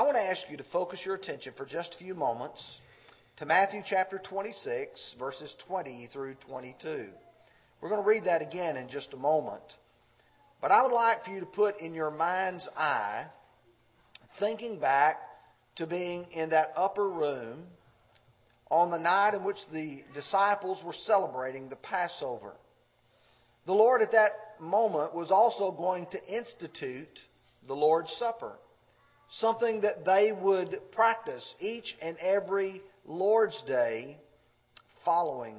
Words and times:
I 0.00 0.02
want 0.02 0.16
to 0.16 0.22
ask 0.22 0.48
you 0.50 0.56
to 0.56 0.64
focus 0.72 1.02
your 1.04 1.14
attention 1.14 1.52
for 1.58 1.66
just 1.66 1.94
a 1.94 1.98
few 1.98 2.14
moments 2.14 2.64
to 3.36 3.44
Matthew 3.44 3.82
chapter 3.86 4.18
26, 4.18 5.16
verses 5.18 5.54
20 5.68 6.08
through 6.10 6.36
22. 6.48 7.04
We're 7.82 7.88
going 7.90 8.00
to 8.00 8.08
read 8.08 8.24
that 8.24 8.40
again 8.40 8.78
in 8.78 8.88
just 8.88 9.12
a 9.12 9.18
moment. 9.18 9.62
But 10.62 10.70
I 10.70 10.82
would 10.82 10.92
like 10.92 11.22
for 11.26 11.32
you 11.32 11.40
to 11.40 11.46
put 11.46 11.82
in 11.82 11.92
your 11.92 12.10
mind's 12.10 12.66
eye, 12.74 13.26
thinking 14.38 14.80
back 14.80 15.18
to 15.76 15.86
being 15.86 16.24
in 16.32 16.48
that 16.48 16.72
upper 16.76 17.06
room 17.06 17.64
on 18.70 18.90
the 18.90 18.98
night 18.98 19.34
in 19.34 19.44
which 19.44 19.58
the 19.70 20.02
disciples 20.14 20.82
were 20.82 20.94
celebrating 21.04 21.68
the 21.68 21.76
Passover. 21.76 22.54
The 23.66 23.74
Lord 23.74 24.00
at 24.00 24.12
that 24.12 24.30
moment 24.58 25.14
was 25.14 25.30
also 25.30 25.70
going 25.70 26.06
to 26.12 26.24
institute 26.24 27.18
the 27.68 27.74
Lord's 27.74 28.10
Supper, 28.18 28.54
something 29.32 29.82
that 29.82 30.04
they 30.04 30.32
would 30.32 30.80
practice 30.92 31.54
each 31.60 31.96
and 32.02 32.16
every 32.18 32.82
Lord's 33.06 33.60
Day 33.66 34.18
following 35.04 35.56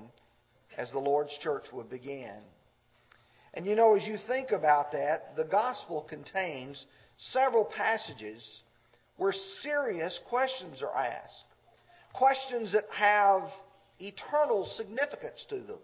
as 0.77 0.91
the 0.91 0.99
Lord's 0.99 1.37
church 1.41 1.63
would 1.73 1.89
begin. 1.89 2.37
And 3.53 3.65
you 3.65 3.75
know, 3.75 3.95
as 3.95 4.05
you 4.05 4.17
think 4.27 4.51
about 4.51 4.91
that, 4.93 5.35
the 5.35 5.43
gospel 5.43 6.05
contains 6.09 6.85
several 7.17 7.65
passages 7.65 8.61
where 9.17 9.33
serious 9.61 10.19
questions 10.29 10.81
are 10.81 10.95
asked. 10.95 11.45
Questions 12.13 12.73
that 12.73 12.85
have 12.91 13.43
eternal 13.99 14.65
significance 14.65 15.45
to 15.49 15.59
them. 15.59 15.79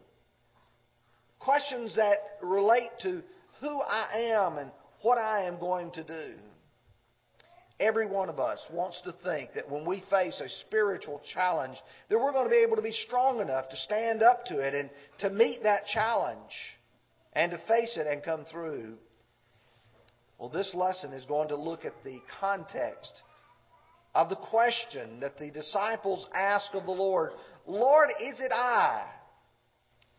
Questions 1.40 1.96
that 1.96 2.18
relate 2.42 2.90
to 3.04 3.22
who 3.62 3.80
I 3.82 4.32
am 4.34 4.58
and 4.58 4.72
what 5.02 5.18
I 5.18 5.44
am 5.44 5.60
going 5.60 5.92
to 5.92 6.04
do. 6.04 6.34
Every 7.80 8.08
one 8.08 8.30
of 8.30 8.40
us 8.40 8.60
wants 8.72 9.00
to 9.02 9.14
think 9.24 9.54
that 9.54 9.70
when 9.70 9.86
we 9.86 10.04
face 10.10 10.42
a 10.42 10.50
spiritual 10.66 11.22
challenge, 11.34 11.78
that 12.10 12.18
we're 12.18 12.32
going 12.32 12.46
to 12.46 12.50
be 12.50 12.64
able 12.66 12.76
to 12.78 12.82
be 12.82 12.92
strong 12.92 13.40
enough 13.40 13.70
to 13.70 13.78
stand 13.78 14.24
up 14.24 14.46
to 14.46 14.60
it 14.60 14.74
and 14.74 14.90
to 15.20 15.30
meet 15.30 15.62
that 15.64 15.86
challenge 15.86 16.52
and 17.34 17.52
to 17.52 17.60
face 17.68 17.96
it 17.98 18.08
and 18.08 18.24
come 18.24 18.46
through. 18.46 18.96
Well, 20.40 20.50
this 20.50 20.74
lesson 20.74 21.14
is 21.14 21.26
going 21.26 21.50
to 21.50 21.56
look 21.56 21.86
at 21.86 21.94
the 22.04 22.20
context 22.40 23.22
of 24.16 24.30
the 24.30 24.36
question 24.36 25.20
that 25.20 25.38
the 25.38 25.52
disciples 25.52 26.28
ask 26.34 26.74
of 26.74 26.86
the 26.86 26.92
Lord 26.92 27.32
Lord, 27.68 28.08
is 28.22 28.40
it 28.40 28.52
I? 28.52 29.06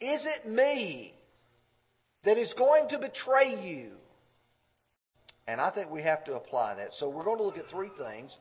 Is 0.01 0.27
it 0.27 0.49
me 0.49 1.15
that 2.25 2.37
is 2.37 2.55
going 2.59 2.91
to 2.91 2.99
betray 2.99 3.59
you? 3.63 3.93
And 5.49 5.63
I 5.63 5.71
think 5.71 5.91
we 5.91 6.03
have 6.03 6.25
to 6.25 6.35
apply 6.35 6.75
that. 6.75 6.91
So 6.93 7.09
we're 7.09 7.25
going 7.25 7.39
to 7.39 7.45
look 7.45 7.57
at 7.57 7.71
three 7.71 7.89
things. 7.97 8.37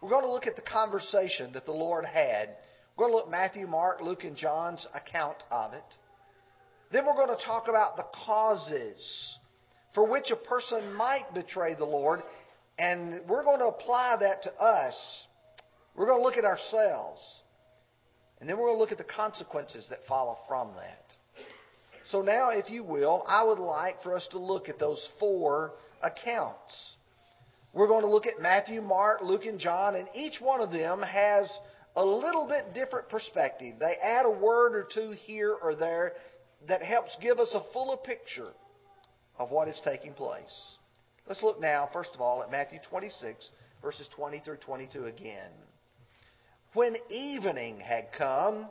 We're 0.00 0.10
going 0.10 0.22
to 0.22 0.30
look 0.30 0.46
at 0.46 0.54
the 0.54 0.62
conversation 0.62 1.52
that 1.54 1.66
the 1.66 1.72
Lord 1.72 2.04
had. 2.04 2.50
We're 2.96 3.06
going 3.06 3.12
to 3.12 3.16
look 3.16 3.26
at 3.26 3.32
Matthew, 3.32 3.66
Mark, 3.66 4.00
Luke, 4.00 4.22
and 4.22 4.36
John's 4.36 4.86
account 4.94 5.38
of 5.50 5.74
it. 5.74 5.82
Then 6.92 7.04
we're 7.04 7.16
going 7.16 7.36
to 7.36 7.44
talk 7.44 7.66
about 7.68 7.96
the 7.96 8.04
causes 8.24 9.38
for 9.92 10.08
which 10.08 10.30
a 10.30 10.36
person 10.48 10.94
might 10.94 11.34
betray 11.34 11.74
the 11.74 11.84
Lord. 11.84 12.20
And 12.78 13.22
we're 13.28 13.42
going 13.42 13.58
to 13.58 13.66
apply 13.66 14.18
that 14.20 14.44
to 14.44 14.52
us. 14.62 15.26
We're 15.96 16.06
going 16.06 16.20
to 16.20 16.24
look 16.24 16.36
at 16.36 16.44
ourselves. 16.44 17.20
And 18.40 18.48
then 18.48 18.56
we're 18.56 18.66
going 18.66 18.76
to 18.76 18.80
look 18.80 18.92
at 18.92 18.98
the 18.98 19.12
consequences 19.12 19.88
that 19.90 19.98
follow 20.08 20.36
from 20.46 20.74
that. 20.76 21.01
So 22.10 22.22
now, 22.22 22.50
if 22.50 22.70
you 22.70 22.84
will, 22.84 23.24
I 23.26 23.44
would 23.44 23.58
like 23.58 24.02
for 24.02 24.14
us 24.14 24.26
to 24.32 24.38
look 24.38 24.68
at 24.68 24.78
those 24.78 25.08
four 25.18 25.72
accounts. 26.02 26.94
We're 27.72 27.88
going 27.88 28.02
to 28.02 28.08
look 28.08 28.26
at 28.26 28.40
Matthew, 28.40 28.82
Mark, 28.82 29.22
Luke, 29.22 29.46
and 29.46 29.58
John, 29.58 29.94
and 29.94 30.08
each 30.14 30.40
one 30.40 30.60
of 30.60 30.70
them 30.70 31.00
has 31.00 31.50
a 31.96 32.04
little 32.04 32.46
bit 32.46 32.74
different 32.74 33.08
perspective. 33.08 33.76
They 33.78 33.94
add 34.02 34.26
a 34.26 34.30
word 34.30 34.74
or 34.74 34.86
two 34.92 35.12
here 35.12 35.54
or 35.62 35.74
there 35.74 36.12
that 36.68 36.82
helps 36.82 37.16
give 37.20 37.38
us 37.38 37.54
a 37.54 37.72
fuller 37.72 37.96
picture 37.96 38.52
of 39.38 39.50
what 39.50 39.68
is 39.68 39.80
taking 39.84 40.12
place. 40.12 40.76
Let's 41.26 41.42
look 41.42 41.60
now, 41.60 41.88
first 41.92 42.10
of 42.14 42.20
all, 42.20 42.42
at 42.42 42.50
Matthew 42.50 42.78
26, 42.88 43.48
verses 43.80 44.08
20 44.14 44.40
through 44.40 44.58
22 44.58 45.04
again. 45.04 45.50
When 46.74 46.96
evening 47.10 47.80
had 47.80 48.08
come, 48.16 48.66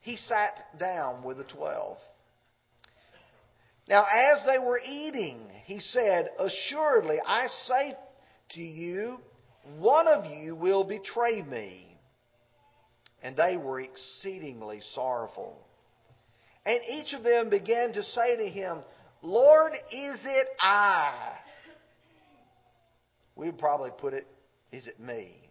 he 0.00 0.16
sat 0.16 0.78
down 0.78 1.22
with 1.22 1.38
the 1.38 1.44
twelve. 1.44 1.98
Now, 3.88 4.04
as 4.04 4.44
they 4.46 4.58
were 4.58 4.80
eating, 4.80 5.48
he 5.66 5.78
said, 5.78 6.28
Assuredly, 6.38 7.16
I 7.24 7.48
say 7.66 7.96
to 8.50 8.60
you, 8.62 9.18
one 9.78 10.08
of 10.08 10.24
you 10.26 10.56
will 10.56 10.84
betray 10.84 11.42
me. 11.42 11.98
And 13.22 13.36
they 13.36 13.56
were 13.56 13.80
exceedingly 13.80 14.80
sorrowful. 14.94 15.58
And 16.66 16.80
each 16.90 17.12
of 17.14 17.22
them 17.22 17.50
began 17.50 17.92
to 17.92 18.02
say 18.02 18.36
to 18.36 18.48
him, 18.48 18.78
Lord, 19.22 19.72
is 19.72 20.20
it 20.24 20.46
I? 20.60 21.36
We 23.36 23.46
would 23.46 23.58
probably 23.58 23.90
put 23.98 24.14
it, 24.14 24.26
Is 24.70 24.86
it 24.86 25.00
me? 25.00 25.44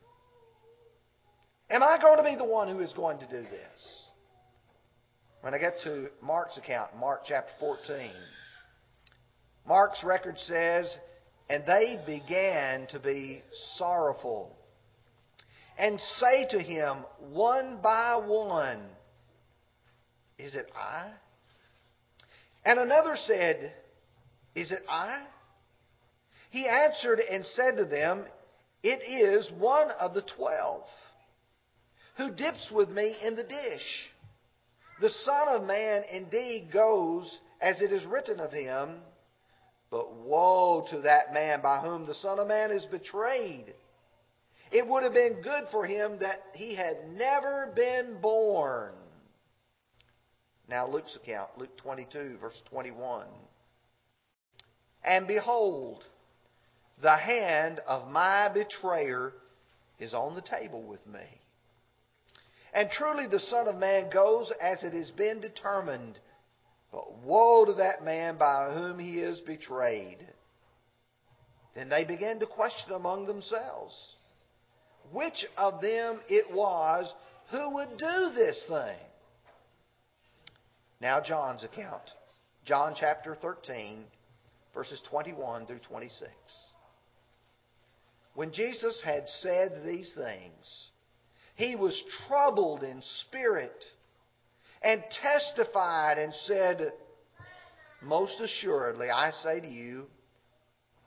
Am 1.70 1.82
I 1.82 1.98
going 2.00 2.18
to 2.18 2.24
be 2.24 2.36
the 2.36 2.46
one 2.46 2.68
who 2.68 2.80
is 2.80 2.94
going 2.94 3.20
to 3.20 3.26
do 3.26 3.42
this? 3.42 4.03
When 5.44 5.54
I 5.54 5.58
get 5.58 5.74
to 5.84 6.08
Mark's 6.22 6.58
account, 6.58 6.96
Mark 6.98 7.24
chapter 7.28 7.52
14, 7.60 8.12
Mark's 9.68 10.02
record 10.02 10.40
says, 10.40 10.98
And 11.50 11.66
they 11.66 12.00
began 12.06 12.88
to 12.92 13.00
be 13.00 13.42
sorrowful 13.76 14.56
and 15.78 16.00
say 16.00 16.48
to 16.52 16.60
him 16.60 17.00
one 17.20 17.80
by 17.84 18.22
one, 18.26 18.84
Is 20.40 20.56
it 20.56 20.72
I? 20.74 21.12
And 22.64 22.80
another 22.80 23.18
said, 23.18 23.74
Is 24.56 24.72
it 24.72 24.84
I? 24.90 25.26
He 26.52 26.70
answered 26.70 27.20
and 27.20 27.46
said 27.48 27.76
to 27.76 27.84
them, 27.84 28.24
It 28.82 29.02
is 29.04 29.52
one 29.60 29.90
of 30.00 30.14
the 30.14 30.24
twelve 30.38 30.86
who 32.16 32.32
dips 32.32 32.72
with 32.72 32.88
me 32.88 33.18
in 33.22 33.36
the 33.36 33.44
dish. 33.44 34.10
The 35.04 35.10
Son 35.10 35.50
of 35.50 35.66
Man 35.66 36.04
indeed 36.10 36.70
goes 36.72 37.38
as 37.60 37.82
it 37.82 37.92
is 37.92 38.06
written 38.06 38.40
of 38.40 38.54
him, 38.54 39.02
but 39.92 40.16
woe 40.16 40.86
to 40.92 41.02
that 41.02 41.34
man 41.34 41.62
by 41.62 41.82
whom 41.82 42.06
the 42.06 42.14
Son 42.14 42.40
of 42.40 42.48
Man 42.48 42.72
is 42.72 42.86
betrayed. 42.86 43.74
It 44.72 44.88
would 44.88 45.04
have 45.04 45.14
been 45.14 45.42
good 45.42 45.66
for 45.72 45.86
him 45.86 46.20
that 46.20 46.38
he 46.56 46.74
had 46.74 47.10
never 47.18 47.74
been 47.76 48.22
born. 48.22 48.94
Now, 50.70 50.88
Luke's 50.88 51.18
account, 51.18 51.50
Luke 51.58 51.76
22, 51.80 52.38
verse 52.40 52.62
21. 52.70 53.28
And 55.04 55.28
behold, 55.28 56.06
the 57.02 57.18
hand 57.18 57.82
of 57.86 58.10
my 58.10 58.50
betrayer 58.54 59.34
is 60.00 60.14
on 60.14 60.36
the 60.36 60.42
table 60.42 60.82
with 60.82 61.06
me. 61.06 61.42
And 62.74 62.90
truly 62.90 63.28
the 63.28 63.40
Son 63.40 63.68
of 63.68 63.76
Man 63.76 64.10
goes 64.10 64.52
as 64.62 64.84
it 64.84 64.94
has 64.94 65.12
been 65.12 65.42
determined. 65.42 66.20
But 66.92 67.20
woe 67.20 67.66
to 67.66 67.74
that 67.74 68.04
man 68.04 68.38
by 68.38 68.72
whom 68.74 69.00
he 69.00 69.20
is 69.20 69.40
betrayed. 69.42 70.20
Then 71.76 71.90
they 71.90 72.04
began 72.06 72.40
to 72.40 72.46
question 72.46 72.94
among 72.94 73.26
themselves 73.26 74.16
which 75.12 75.46
of 75.58 75.82
them 75.82 76.20
it 76.30 76.52
was 76.54 77.12
who 77.52 77.70
would 77.76 77.98
do 77.98 78.32
this 78.34 78.64
thing. 78.68 78.98
Now, 81.02 81.22
John's 81.22 81.64
account. 81.64 82.04
John 82.66 82.96
chapter 82.98 83.36
13, 83.36 84.06
verses 84.74 85.02
21 85.10 85.66
through 85.66 85.80
26. 85.80 86.32
When 88.36 88.54
Jesus 88.54 89.02
had 89.04 89.28
said 89.28 89.84
these 89.86 90.14
things, 90.16 90.90
he 91.56 91.76
was 91.76 92.02
troubled 92.28 92.84
in 92.84 93.02
spirit 93.28 93.84
and 94.82 95.04
testified 95.22 96.18
and 96.18 96.34
said, 96.46 96.94
Most 98.02 98.40
assuredly, 98.40 99.10
I 99.10 99.32
say 99.44 99.60
to 99.60 99.68
you, 99.68 100.08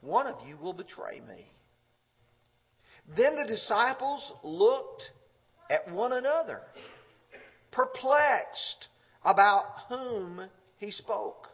one 0.01 0.27
of 0.27 0.47
you 0.47 0.57
will 0.57 0.73
betray 0.73 1.19
me. 1.19 1.51
Then 3.15 3.35
the 3.35 3.45
disciples 3.47 4.33
looked 4.43 5.03
at 5.69 5.91
one 5.91 6.13
another, 6.13 6.61
perplexed 7.71 8.87
about 9.23 9.63
whom 9.89 10.41
he 10.77 10.91
spoke. 10.91 11.47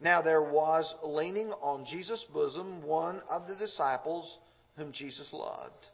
Now 0.00 0.20
there 0.20 0.42
was 0.42 0.92
leaning 1.02 1.50
on 1.62 1.86
Jesus' 1.90 2.24
bosom 2.32 2.82
one 2.82 3.20
of 3.30 3.46
the 3.46 3.56
disciples 3.56 4.38
whom 4.76 4.92
Jesus 4.92 5.28
loved. 5.32 5.86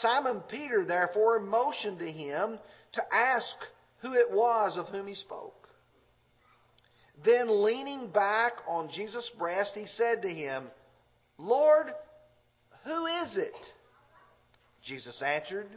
Simon 0.00 0.40
Peter 0.48 0.84
therefore 0.84 1.40
motioned 1.40 1.98
to 1.98 2.10
him 2.10 2.58
to 2.92 3.02
ask 3.14 3.56
who 4.00 4.14
it 4.14 4.30
was 4.30 4.76
of 4.76 4.88
whom 4.88 5.06
he 5.06 5.14
spoke. 5.14 5.68
Then 7.24 7.64
leaning 7.64 8.10
back 8.10 8.52
on 8.66 8.90
Jesus' 8.90 9.30
breast, 9.38 9.72
he 9.74 9.86
said 9.86 10.22
to 10.22 10.28
him, 10.28 10.64
Lord, 11.38 11.86
who 12.84 13.06
is 13.06 13.36
it? 13.36 13.66
Jesus 14.82 15.22
answered, 15.24 15.68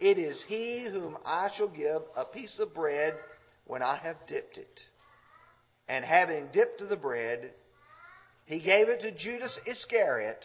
It 0.00 0.18
is 0.18 0.42
he 0.48 0.88
whom 0.90 1.16
I 1.24 1.50
shall 1.56 1.68
give 1.68 2.02
a 2.16 2.24
piece 2.24 2.58
of 2.58 2.74
bread 2.74 3.14
when 3.66 3.82
I 3.82 3.96
have 4.02 4.16
dipped 4.26 4.58
it. 4.58 4.80
And 5.88 6.04
having 6.04 6.48
dipped 6.52 6.82
the 6.88 6.96
bread, 6.96 7.52
he 8.46 8.60
gave 8.60 8.88
it 8.88 9.00
to 9.02 9.12
Judas 9.12 9.58
Iscariot, 9.66 10.44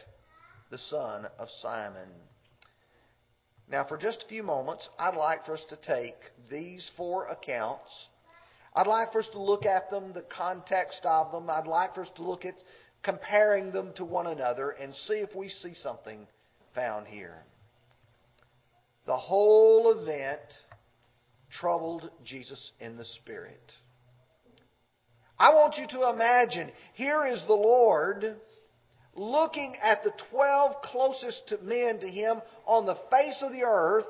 the 0.69 0.77
son 0.77 1.25
of 1.39 1.47
Simon. 1.61 2.09
Now, 3.69 3.85
for 3.85 3.97
just 3.97 4.23
a 4.23 4.27
few 4.27 4.43
moments, 4.43 4.87
I'd 4.97 5.15
like 5.15 5.45
for 5.45 5.53
us 5.53 5.65
to 5.69 5.75
take 5.75 6.15
these 6.49 6.89
four 6.95 7.27
accounts. 7.27 8.07
I'd 8.73 8.87
like 8.87 9.11
for 9.11 9.19
us 9.19 9.29
to 9.33 9.41
look 9.41 9.65
at 9.65 9.89
them, 9.89 10.13
the 10.13 10.21
context 10.21 11.01
of 11.03 11.31
them. 11.31 11.49
I'd 11.49 11.67
like 11.67 11.93
for 11.93 12.01
us 12.01 12.11
to 12.15 12.23
look 12.23 12.45
at 12.45 12.55
comparing 13.03 13.71
them 13.71 13.91
to 13.95 14.05
one 14.05 14.27
another 14.27 14.69
and 14.69 14.95
see 14.95 15.15
if 15.15 15.35
we 15.35 15.49
see 15.49 15.73
something 15.73 16.27
found 16.73 17.07
here. 17.07 17.43
The 19.05 19.17
whole 19.17 19.99
event 19.99 20.41
troubled 21.49 22.09
Jesus 22.23 22.71
in 22.79 22.97
the 22.97 23.05
Spirit. 23.05 23.73
I 25.39 25.53
want 25.53 25.75
you 25.77 25.87
to 25.87 26.09
imagine 26.09 26.71
here 26.93 27.25
is 27.25 27.43
the 27.47 27.53
Lord 27.53 28.37
looking 29.17 29.75
at 29.81 30.03
the 30.03 30.11
12 30.31 30.81
closest 30.83 31.53
men 31.63 31.99
to 31.99 32.07
him 32.07 32.41
on 32.65 32.85
the 32.85 32.95
face 33.09 33.43
of 33.43 33.51
the 33.51 33.63
earth 33.65 34.05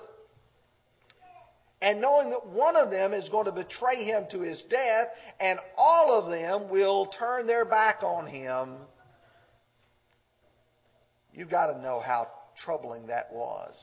and 1.81 2.01
knowing 2.01 2.29
that 2.29 2.45
one 2.47 2.75
of 2.75 2.91
them 2.91 3.13
is 3.13 3.29
going 3.29 3.45
to 3.45 3.51
betray 3.51 4.03
him 4.03 4.25
to 4.31 4.41
his 4.41 4.61
death 4.69 5.07
and 5.39 5.59
all 5.77 6.11
of 6.11 6.29
them 6.29 6.69
will 6.69 7.07
turn 7.17 7.47
their 7.47 7.65
back 7.65 8.03
on 8.03 8.27
him. 8.27 8.75
You've 11.33 11.49
got 11.49 11.67
to 11.67 11.81
know 11.81 11.99
how 11.99 12.27
troubling 12.65 13.07
that 13.07 13.31
was. 13.31 13.75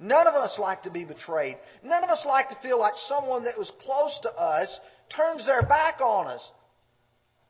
None 0.00 0.26
of 0.26 0.34
us 0.34 0.58
like 0.58 0.82
to 0.82 0.90
be 0.90 1.04
betrayed. 1.04 1.56
None 1.84 2.02
of 2.02 2.10
us 2.10 2.24
like 2.26 2.48
to 2.48 2.56
feel 2.60 2.78
like 2.78 2.94
someone 3.06 3.44
that 3.44 3.56
was 3.56 3.70
close 3.80 4.18
to 4.22 4.30
us 4.30 4.80
turns 5.16 5.46
their 5.46 5.62
back 5.62 6.00
on 6.00 6.26
us. 6.26 6.50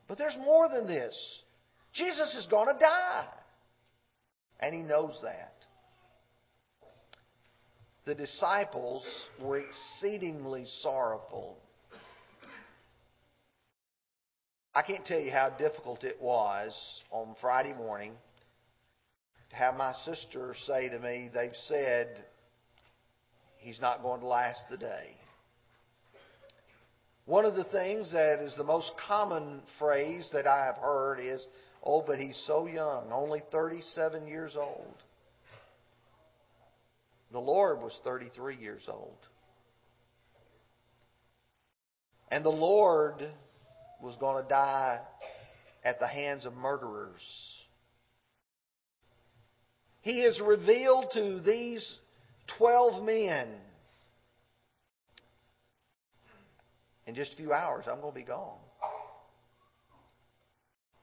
But 0.06 0.18
there's 0.18 0.36
more 0.44 0.68
than 0.68 0.86
this. 0.86 1.41
Jesus 1.94 2.34
is 2.36 2.46
going 2.46 2.72
to 2.72 2.78
die. 2.78 3.26
And 4.60 4.74
he 4.74 4.82
knows 4.82 5.18
that. 5.22 5.52
The 8.04 8.14
disciples 8.14 9.04
were 9.40 9.58
exceedingly 9.58 10.64
sorrowful. 10.80 11.58
I 14.74 14.82
can't 14.82 15.04
tell 15.04 15.20
you 15.20 15.30
how 15.30 15.50
difficult 15.50 16.02
it 16.02 16.20
was 16.20 16.74
on 17.10 17.36
Friday 17.40 17.74
morning 17.74 18.12
to 19.50 19.56
have 19.56 19.76
my 19.76 19.92
sister 20.04 20.54
say 20.66 20.88
to 20.88 20.98
me, 20.98 21.28
they've 21.32 21.54
said 21.66 22.24
he's 23.58 23.80
not 23.80 24.02
going 24.02 24.20
to 24.20 24.26
last 24.26 24.62
the 24.70 24.78
day. 24.78 25.10
One 27.26 27.44
of 27.44 27.54
the 27.54 27.64
things 27.64 28.12
that 28.12 28.40
is 28.40 28.56
the 28.56 28.64
most 28.64 28.90
common 29.06 29.60
phrase 29.78 30.28
that 30.32 30.46
I 30.46 30.64
have 30.64 30.76
heard 30.76 31.20
is, 31.20 31.46
oh, 31.82 32.04
but 32.06 32.18
he's 32.18 32.42
so 32.46 32.66
young, 32.66 33.10
only 33.12 33.42
37 33.50 34.26
years 34.26 34.56
old. 34.56 34.94
The 37.32 37.40
Lord 37.40 37.80
was 37.80 37.98
33 38.04 38.56
years 38.56 38.82
old. 38.88 39.16
And 42.30 42.44
the 42.44 42.50
Lord 42.50 43.26
was 44.02 44.16
going 44.16 44.42
to 44.42 44.48
die 44.48 45.00
at 45.84 45.98
the 45.98 46.06
hands 46.06 46.46
of 46.46 46.54
murderers. 46.54 47.22
He 50.02 50.22
is 50.22 50.40
revealed 50.44 51.06
to 51.14 51.40
these 51.40 51.98
12 52.58 53.02
men. 53.02 53.48
In 57.06 57.14
just 57.14 57.32
a 57.32 57.36
few 57.36 57.52
hours, 57.52 57.84
I'm 57.90 58.00
going 58.00 58.12
to 58.12 58.18
be 58.18 58.24
gone. 58.24 58.58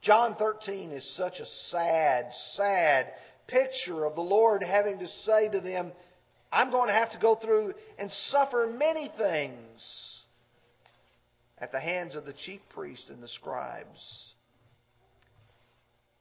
John 0.02 0.36
13 0.36 0.92
is 0.92 1.16
such 1.18 1.40
a 1.40 1.46
sad, 1.70 2.32
sad 2.54 3.08
picture 3.48 4.06
of 4.06 4.16
the 4.16 4.22
Lord 4.22 4.64
having 4.64 5.00
to 5.00 5.08
say 5.08 5.50
to 5.50 5.60
them, 5.60 5.92
I'm 6.52 6.72
going 6.72 6.88
to 6.88 6.94
have 6.94 7.12
to 7.12 7.20
go 7.20 7.36
through 7.36 7.74
and 7.98 8.12
suffer 8.12 8.72
many 8.76 9.12
things 9.18 10.24
at 11.58 11.72
the 11.72 11.80
hands 11.80 12.16
of 12.16 12.26
the 12.26 12.34
chief 12.34 12.62
priests 12.74 13.10
and 13.10 13.22
the 13.22 13.28
scribes. 13.28 14.34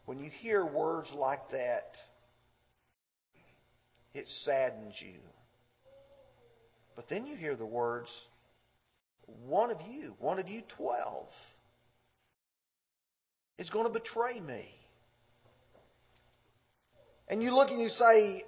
When 0.06 0.18
you 0.18 0.30
hear 0.40 0.64
words 0.64 1.10
like 1.14 1.50
that, 1.52 1.92
it 4.14 4.26
saddens 4.44 4.94
you. 5.00 5.20
But 6.96 7.04
then 7.08 7.26
you 7.26 7.36
hear 7.36 7.54
the 7.54 7.66
words, 7.66 8.08
one 9.46 9.70
of 9.70 9.78
you, 9.88 10.14
one 10.18 10.38
of 10.40 10.48
you 10.48 10.62
twelve, 10.76 11.28
is 13.58 13.70
going 13.70 13.86
to 13.86 13.92
betray 13.92 14.40
me. 14.40 14.68
And 17.28 17.42
you 17.42 17.54
look 17.54 17.70
and 17.70 17.80
you 17.80 17.88
say, 17.88 18.44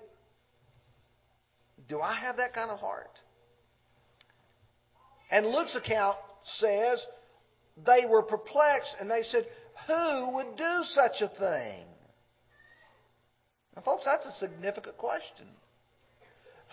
Do 1.89 2.01
I 2.01 2.15
have 2.15 2.39
that 2.39 2.55
kind 2.55 2.71
of 2.71 2.79
heart? 2.79 3.11
And 5.31 5.47
Luke's 5.47 5.77
account 5.77 6.17
says 6.45 7.05
they 7.85 8.07
were 8.09 8.23
perplexed 8.23 8.97
and 9.01 9.11
they 9.11 9.23
said, 9.23 9.47
Who 9.87 10.35
would 10.35 10.57
do 10.57 10.81
such 10.85 11.21
a 11.21 11.29
thing? 11.29 11.85
Now, 13.77 13.83
folks, 13.83 14.05
that's 14.05 14.27
a 14.27 14.39
significant 14.39 14.97
question. 14.97 15.47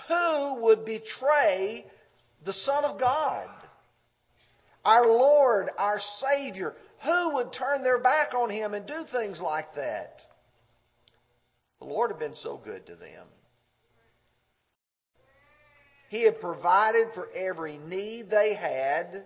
Who 0.08 0.64
would 0.64 0.86
betray 0.86 1.86
the 2.46 2.54
Son 2.54 2.86
of 2.86 3.00
God? 3.00 3.48
Our 4.86 5.08
Lord, 5.08 5.68
our 5.78 6.00
Savior. 6.22 6.74
Who 7.04 7.36
would 7.36 7.54
turn 7.54 7.84
their 7.84 8.00
back 8.00 8.34
on 8.34 8.50
Him 8.50 8.74
and 8.74 8.86
do 8.88 9.04
things 9.12 9.40
like 9.40 9.76
that? 9.76 10.22
The 11.80 11.86
Lord 11.86 12.12
had 12.12 12.20
been 12.20 12.36
so 12.36 12.60
good 12.64 12.86
to 12.88 12.96
them. 12.96 13.28
He 16.10 16.24
had 16.24 16.40
provided 16.40 17.08
for 17.14 17.28
every 17.36 17.78
need 17.78 18.30
they 18.30 18.56
had. 18.56 19.24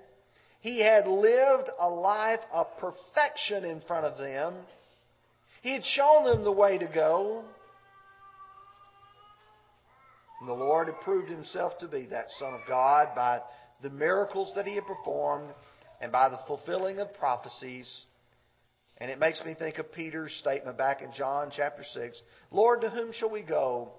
He 0.61 0.79
had 0.79 1.07
lived 1.07 1.69
a 1.79 1.89
life 1.89 2.39
of 2.51 2.67
perfection 2.79 3.63
in 3.63 3.81
front 3.81 4.05
of 4.05 4.17
them. 4.17 4.55
He 5.61 5.73
had 5.73 5.85
shown 5.85 6.25
them 6.25 6.43
the 6.43 6.51
way 6.51 6.77
to 6.77 6.87
go. 6.87 7.43
And 10.39 10.49
the 10.49 10.53
Lord 10.53 10.87
had 10.87 10.99
proved 11.01 11.29
himself 11.29 11.77
to 11.79 11.87
be 11.87 12.07
that 12.07 12.25
Son 12.39 12.55
of 12.55 12.61
God 12.67 13.09
by 13.15 13.41
the 13.83 13.91
miracles 13.91 14.51
that 14.55 14.65
he 14.65 14.75
had 14.75 14.87
performed 14.87 15.51
and 16.01 16.11
by 16.11 16.29
the 16.29 16.39
fulfilling 16.47 16.99
of 16.99 17.13
prophecies. 17.13 18.01
And 18.97 19.09
it 19.09 19.19
makes 19.19 19.43
me 19.45 19.53
think 19.53 19.77
of 19.77 19.91
Peter's 19.91 20.33
statement 20.41 20.77
back 20.77 21.01
in 21.01 21.11
John 21.13 21.51
chapter 21.55 21.83
6 21.93 22.21
Lord, 22.51 22.81
to 22.81 22.89
whom 22.89 23.13
shall 23.13 23.29
we 23.29 23.41
go? 23.41 23.93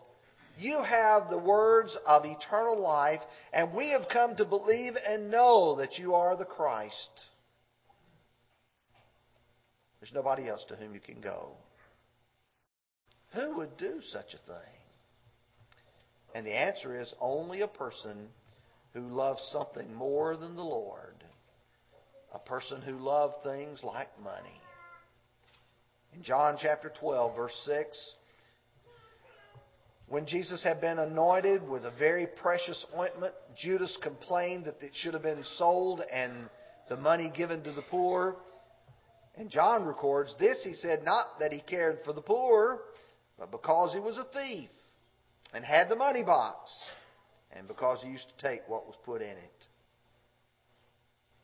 You 0.59 0.82
have 0.82 1.30
the 1.30 1.38
words 1.38 1.97
of 2.06 2.25
eternal 2.26 2.78
life, 2.78 3.21
and 3.54 3.73
we 3.73 3.90
have 3.90 4.02
come 4.12 4.37
to 4.37 4.44
believe 4.44 4.94
and 5.06 5.30
know 5.30 5.76
that 5.76 5.99
you 5.99 6.14
are 6.14 6.37
the 6.37 6.44
Christ. 6.44 7.11
There's 10.00 10.12
nobody 10.12 10.49
else 10.49 10.64
to 10.68 10.76
whom 10.76 10.94
you 10.94 11.00
can 11.00 11.21
go. 11.21 11.52
Who 13.35 13.56
would 13.56 13.78
do 13.78 14.00
such 14.12 14.35
a 14.35 14.47
thing? 14.47 14.75
And 16.35 16.47
the 16.47 16.59
answer 16.59 17.00
is 17.00 17.14
only 17.21 17.62
a 17.62 17.68
person 17.68 18.28
who 18.92 19.00
loves 19.00 19.40
something 19.52 19.94
more 19.94 20.37
than 20.37 20.54
the 20.54 20.62
Lord. 20.62 21.22
A 22.35 22.39
person 22.39 22.81
who 22.81 22.99
loved 22.99 23.43
things 23.43 23.83
like 23.85 24.09
money. 24.23 24.61
In 26.15 26.23
John 26.23 26.57
chapter 26.61 26.93
12, 27.01 27.37
verse 27.37 27.62
6, 27.67 28.15
when 30.09 30.27
Jesus 30.27 30.62
had 30.62 30.81
been 30.81 30.99
anointed 30.99 31.67
with 31.67 31.85
a 31.85 31.91
very 31.99 32.27
precious 32.27 32.85
ointment, 32.99 33.33
Judas 33.57 33.99
complained 34.03 34.67
that 34.67 34.77
it 34.83 34.93
should 34.95 35.15
have 35.15 35.23
been 35.23 35.45
sold 35.57 36.03
and 36.12 36.51
the 36.89 36.97
money 36.97 37.33
given 37.35 37.62
to 37.65 37.73
the 37.73 37.83
poor. 37.91 38.37
And 39.37 39.49
John 39.49 39.85
records 39.85 40.35
this. 40.39 40.62
He 40.65 40.75
said, 40.75 41.03
not 41.05 41.39
that 41.41 41.53
he 41.53 41.61
cared 41.61 42.01
for 42.05 42.12
the 42.12 42.21
poor, 42.21 42.81
but 43.39 43.51
because 43.51 43.95
he 43.95 44.01
was 44.01 44.19
a 44.19 44.25
thief 44.25 44.69
and 45.55 45.65
had 45.65 45.89
the 45.89 45.97
money 45.97 46.23
box, 46.23 46.71
and 47.57 47.67
because 47.69 48.03
he 48.03 48.11
used 48.11 48.27
to 48.37 48.49
take 48.49 48.61
what 48.69 48.87
was 48.87 48.97
put 49.05 49.23
in 49.23 49.31
it. 49.31 49.67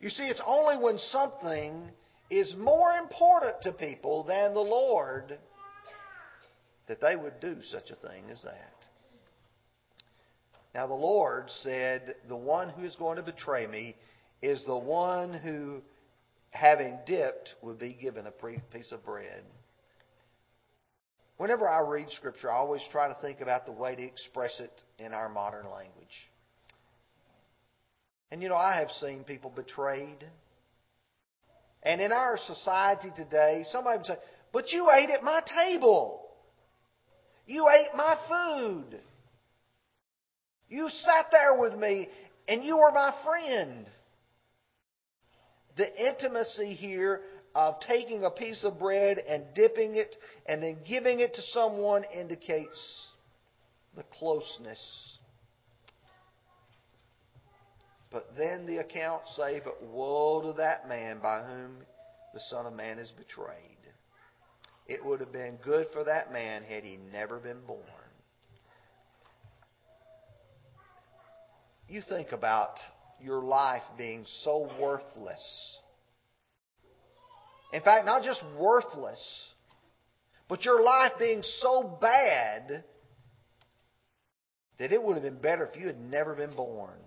You 0.01 0.11
see, 0.11 0.25
it's 0.25 0.43
only 0.47 0.77
when 0.77 0.99
something 0.99 1.91
is 2.31 2.55
more 2.57 2.93
important 2.93 3.63
to 3.63 3.73
people 3.73 4.25
than 4.25 4.55
the 4.55 4.61
Lord 4.61 5.39
that 6.87 7.01
they 7.01 7.17
would 7.17 7.41
do 7.41 7.57
such 7.63 7.91
a 7.91 7.97
thing 7.97 8.25
as 8.31 8.43
that. 8.43 8.73
Now, 10.75 10.87
the 10.87 10.95
Lord 10.95 11.51
said, 11.63 12.15
The 12.29 12.37
one 12.37 12.71
who 12.71 12.85
is 12.85 12.95
going 12.97 13.17
to 13.17 13.23
betray 13.23 13.67
me 13.67 13.97
is 14.43 14.65
the 14.65 14.77
one 14.77 15.33
who, 15.33 15.83
having 16.51 16.99
dipped, 17.07 17.55
would 17.63 17.79
be 17.79 17.95
given 17.95 18.27
a 18.27 18.33
piece 18.73 18.93
of 18.93 19.05
bread. 19.05 19.43
Whenever 21.39 21.69
I 21.69 21.81
read 21.81 22.11
Scripture, 22.11 22.51
I 22.51 22.57
always 22.57 22.83
try 22.91 23.09
to 23.09 23.17
think 23.21 23.41
about 23.41 23.65
the 23.65 23.73
way 23.73 23.97
to 23.97 24.03
express 24.03 24.61
it 24.61 24.83
in 24.99 25.13
our 25.13 25.29
modern 25.29 25.67
language. 25.71 26.31
And 28.31 28.43
you 28.43 28.49
know, 28.49 28.57
I 28.57 28.79
have 28.79 28.91
seen 28.91 29.25
people 29.25 29.51
betrayed. 29.55 30.25
And 31.83 32.01
in 32.01 32.13
our 32.13 32.39
society 32.39 33.09
today, 33.17 33.65
somebody 33.71 33.99
would 33.99 34.07
say, 34.07 34.17
But 34.53 34.73
you 34.73 34.91
ate 34.91 35.11
at 35.11 35.23
my 35.23 35.41
table. 35.65 36.27
You 37.47 37.69
ate 37.69 37.97
my 37.97 38.17
food. 38.29 39.01
You 40.69 40.89
sat 40.91 41.27
there 41.33 41.59
with 41.59 41.75
me 41.75 42.09
and 42.47 42.63
you 42.63 42.77
were 42.77 42.93
my 42.93 43.15
friend. 43.25 43.87
The 45.77 46.09
intimacy 46.09 46.75
here 46.75 47.23
of 47.55 47.81
taking 47.81 48.25
a 48.25 48.31
piece 48.31 48.65
of 48.65 48.79
bread 48.79 49.19
and 49.19 49.45
dipping 49.55 49.95
it 49.95 50.15
and 50.47 50.63
then 50.63 50.79
giving 50.87 51.21
it 51.21 51.35
to 51.35 51.43
someone 51.43 52.05
indicates 52.15 53.07
the 53.97 54.03
closeness. 54.19 55.18
But 58.11 58.37
then 58.37 58.67
the 58.67 58.79
accounts 58.79 59.37
say, 59.37 59.61
But 59.63 59.83
woe 59.83 60.41
to 60.43 60.53
that 60.59 60.89
man 60.89 61.19
by 61.21 61.43
whom 61.43 61.79
the 62.33 62.41
Son 62.41 62.67
of 62.67 62.73
Man 62.73 62.99
is 62.99 63.13
betrayed. 63.13 63.77
It 64.87 65.05
would 65.05 65.21
have 65.21 65.33
been 65.33 65.59
good 65.63 65.87
for 65.93 66.05
that 66.05 66.33
man 66.33 66.63
had 66.63 66.83
he 66.83 66.99
never 67.13 67.39
been 67.39 67.61
born. 67.67 67.83
You 71.89 72.03
think 72.09 72.33
about 72.33 72.77
your 73.21 73.43
life 73.43 73.83
being 73.97 74.25
so 74.43 74.71
worthless. 74.81 75.79
In 77.73 77.83
fact, 77.83 78.07
not 78.07 78.23
just 78.23 78.43
worthless, 78.59 79.51
but 80.49 80.65
your 80.65 80.83
life 80.83 81.13
being 81.19 81.43
so 81.43 81.99
bad 82.01 82.85
that 84.79 84.93
it 84.93 85.03
would 85.03 85.15
have 85.15 85.23
been 85.23 85.41
better 85.41 85.67
if 85.67 85.79
you 85.79 85.87
had 85.87 86.01
never 86.01 86.35
been 86.35 86.55
born. 86.55 86.99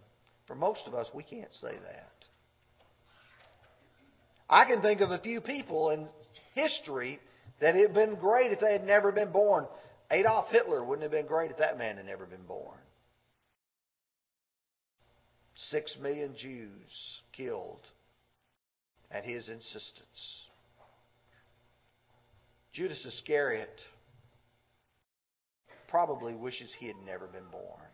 For 0.51 0.55
most 0.55 0.85
of 0.85 0.93
us, 0.93 1.07
we 1.13 1.23
can't 1.23 1.53
say 1.53 1.71
that. 1.71 2.11
I 4.49 4.65
can 4.65 4.81
think 4.81 4.99
of 4.99 5.09
a 5.09 5.17
few 5.17 5.39
people 5.39 5.91
in 5.91 6.09
history 6.53 7.19
that 7.61 7.77
it 7.77 7.87
had 7.87 7.93
been 7.93 8.15
great 8.15 8.51
if 8.51 8.59
they 8.59 8.73
had 8.73 8.83
never 8.83 9.13
been 9.13 9.31
born. 9.31 9.65
Adolf 10.11 10.49
Hitler 10.49 10.83
wouldn't 10.83 11.03
have 11.03 11.11
been 11.13 11.25
great 11.25 11.51
if 11.51 11.57
that 11.59 11.77
man 11.77 11.95
had 11.95 12.05
never 12.05 12.25
been 12.25 12.43
born. 12.45 12.77
Six 15.55 15.95
million 16.01 16.35
Jews 16.35 17.21
killed 17.31 17.87
at 19.09 19.23
his 19.23 19.47
insistence. 19.47 20.47
Judas 22.73 23.05
Iscariot 23.05 23.79
probably 25.87 26.35
wishes 26.35 26.75
he 26.77 26.87
had 26.87 26.97
never 27.05 27.27
been 27.27 27.47
born. 27.49 27.87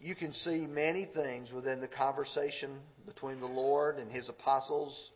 You 0.00 0.14
can 0.14 0.32
see 0.32 0.66
many 0.66 1.06
things 1.14 1.52
within 1.52 1.80
the 1.80 1.88
conversation 1.88 2.78
between 3.06 3.40
the 3.40 3.46
Lord 3.46 3.96
and 3.96 4.10
his 4.10 4.28
apostles, 4.28 5.10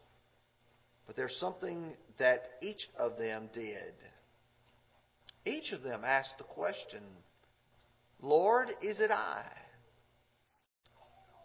but 1.07 1.17
there's 1.17 1.37
something 1.39 1.93
that 2.19 2.41
each 2.63 2.89
of 2.99 3.19
them 3.19 3.51
did. 3.53 3.95
Each 5.45 5.73
of 5.73 5.83
them 5.83 6.03
asked 6.05 6.39
the 6.39 6.45
question, 6.45 7.03
Lord, 8.21 8.69
is 8.83 9.01
it 9.01 9.11
I? 9.11 9.45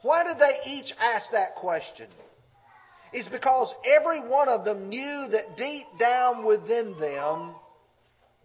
Why 0.01 0.23
did 0.23 0.37
they 0.37 0.71
each 0.71 0.93
ask 0.99 1.31
that 1.31 1.55
question? 1.55 2.07
It's 3.13 3.29
because 3.29 3.73
every 3.97 4.19
one 4.19 4.49
of 4.49 4.65
them 4.65 4.89
knew 4.89 5.27
that 5.31 5.57
deep 5.57 5.85
down 5.97 6.45
within 6.45 6.95
them, 6.99 7.55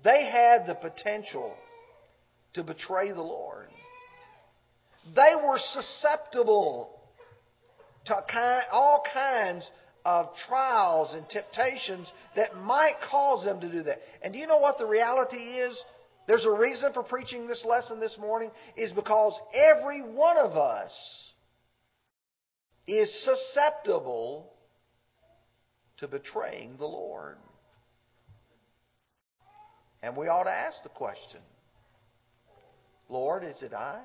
they 0.04 0.24
had 0.24 0.66
the 0.66 0.74
potential 0.74 1.54
to 2.54 2.62
betray 2.62 3.12
the 3.12 3.20
Lord. 3.20 3.68
They 5.14 5.34
were 5.36 5.58
susceptible 5.58 7.00
to 8.06 8.14
all 8.72 9.02
kinds 9.12 9.68
of 10.04 10.28
trials 10.48 11.14
and 11.14 11.28
temptations 11.28 12.10
that 12.36 12.56
might 12.56 12.94
cause 13.10 13.44
them 13.44 13.60
to 13.60 13.70
do 13.70 13.82
that. 13.82 13.98
And 14.22 14.32
do 14.32 14.38
you 14.38 14.46
know 14.46 14.58
what 14.58 14.78
the 14.78 14.86
reality 14.86 15.36
is? 15.36 15.78
There's 16.26 16.46
a 16.46 16.52
reason 16.52 16.92
for 16.92 17.02
preaching 17.02 17.46
this 17.46 17.64
lesson 17.66 17.98
this 17.98 18.16
morning 18.18 18.50
is 18.76 18.92
because 18.92 19.38
every 19.54 20.00
one 20.00 20.36
of 20.36 20.52
us 20.52 20.92
is 22.86 23.24
susceptible 23.24 24.52
to 25.98 26.08
betraying 26.08 26.76
the 26.78 26.86
Lord. 26.86 27.36
And 30.02 30.16
we 30.16 30.26
ought 30.28 30.44
to 30.44 30.50
ask 30.50 30.82
the 30.82 30.88
question 30.88 31.40
Lord, 33.08 33.44
is 33.44 33.62
it 33.62 33.74
I? 33.74 34.00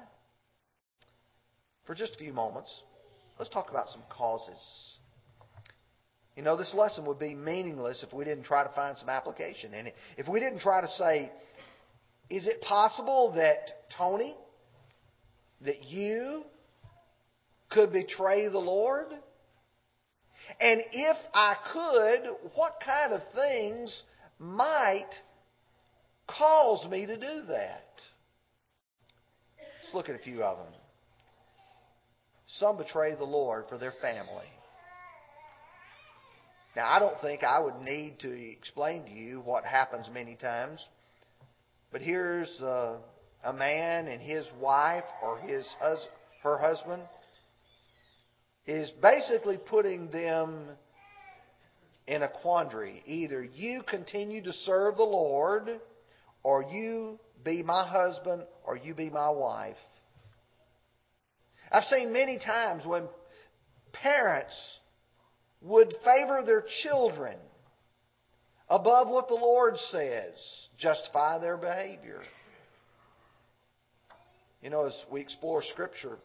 For 1.85 1.95
just 1.95 2.15
a 2.15 2.17
few 2.17 2.33
moments, 2.33 2.71
let's 3.37 3.49
talk 3.49 3.69
about 3.69 3.89
some 3.89 4.01
causes. 4.09 4.97
You 6.35 6.43
know, 6.43 6.57
this 6.57 6.73
lesson 6.73 7.05
would 7.05 7.19
be 7.19 7.33
meaningless 7.33 8.03
if 8.05 8.13
we 8.13 8.25
didn't 8.25 8.43
try 8.43 8.63
to 8.63 8.73
find 8.73 8.97
some 8.97 9.07
application 9.07 9.73
in 9.73 9.87
it. 9.87 9.95
If 10.17 10.27
we 10.27 10.39
didn't 10.39 10.59
try 10.59 10.81
to 10.81 10.89
say, 10.89 11.31
is 12.29 12.47
it 12.47 12.61
possible 12.61 13.33
that 13.35 13.89
Tony, 13.97 14.35
that 15.61 15.83
you 15.83 16.43
could 17.69 17.93
betray 17.93 18.49
the 18.49 18.59
Lord? 18.59 19.07
And 20.59 20.81
if 20.91 21.17
I 21.33 21.55
could, 21.71 22.51
what 22.55 22.81
kind 22.83 23.13
of 23.13 23.21
things 23.33 24.03
might 24.39 25.09
cause 26.27 26.85
me 26.89 27.05
to 27.05 27.15
do 27.15 27.41
that? 27.47 27.85
Let's 29.83 29.93
look 29.93 30.09
at 30.09 30.15
a 30.15 30.23
few 30.23 30.43
of 30.43 30.57
them. 30.57 30.73
Some 32.59 32.77
betray 32.77 33.15
the 33.15 33.23
Lord 33.23 33.65
for 33.69 33.77
their 33.77 33.93
family. 34.01 34.47
Now, 36.75 36.89
I 36.89 36.99
don't 36.99 37.19
think 37.21 37.43
I 37.43 37.59
would 37.59 37.79
need 37.81 38.19
to 38.19 38.51
explain 38.51 39.05
to 39.05 39.11
you 39.11 39.41
what 39.41 39.63
happens 39.63 40.09
many 40.11 40.35
times, 40.35 40.85
but 41.91 42.01
here's 42.01 42.59
a, 42.61 42.99
a 43.43 43.53
man 43.53 44.07
and 44.07 44.21
his 44.21 44.45
wife 44.59 45.05
or 45.21 45.37
his 45.37 45.65
hus- 45.79 46.07
her 46.43 46.57
husband 46.57 47.03
is 48.67 48.91
basically 49.01 49.57
putting 49.57 50.09
them 50.09 50.67
in 52.07 52.23
a 52.23 52.27
quandary. 52.27 53.03
Either 53.05 53.43
you 53.43 53.81
continue 53.87 54.43
to 54.43 54.51
serve 54.51 54.97
the 54.97 55.03
Lord, 55.03 55.79
or 56.43 56.63
you 56.63 57.19
be 57.43 57.63
my 57.63 57.87
husband, 57.87 58.43
or 58.65 58.75
you 58.75 58.93
be 58.93 59.09
my 59.09 59.29
wife. 59.29 59.77
I've 61.71 61.83
seen 61.85 62.13
many 62.13 62.39
times 62.39 62.85
when 62.85 63.07
parents 63.93 64.55
would 65.61 65.93
favor 66.03 66.43
their 66.45 66.63
children 66.83 67.37
above 68.69 69.09
what 69.09 69.27
the 69.27 69.35
Lord 69.35 69.77
says, 69.77 70.33
justify 70.77 71.39
their 71.39 71.57
behavior. 71.57 72.21
You 74.61 74.69
know, 74.69 74.85
as 74.85 75.05
we 75.11 75.21
explore 75.21 75.61
Scripture, 75.61 76.17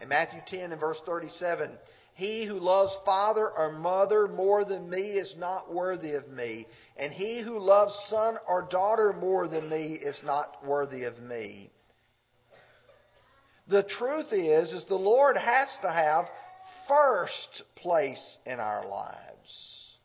in 0.00 0.08
Matthew 0.08 0.40
10 0.46 0.72
and 0.72 0.80
verse 0.80 1.00
37, 1.06 1.70
he 2.14 2.46
who 2.46 2.58
loves 2.58 2.94
father 3.04 3.48
or 3.50 3.72
mother 3.72 4.28
more 4.28 4.64
than 4.64 4.90
me 4.90 5.12
is 5.12 5.34
not 5.38 5.72
worthy 5.72 6.12
of 6.12 6.28
me, 6.28 6.66
and 6.98 7.12
he 7.12 7.40
who 7.40 7.58
loves 7.58 7.94
son 8.08 8.36
or 8.46 8.68
daughter 8.70 9.14
more 9.18 9.48
than 9.48 9.68
me 9.70 9.98
is 10.02 10.20
not 10.24 10.64
worthy 10.66 11.04
of 11.04 11.18
me. 11.20 11.70
The 13.70 13.84
truth 13.84 14.32
is, 14.32 14.72
is 14.72 14.84
the 14.86 14.96
Lord 14.96 15.36
has 15.36 15.68
to 15.82 15.92
have 15.92 16.24
first 16.88 17.62
place 17.76 18.38
in 18.44 18.58
our 18.58 18.84
lives. 18.84 19.96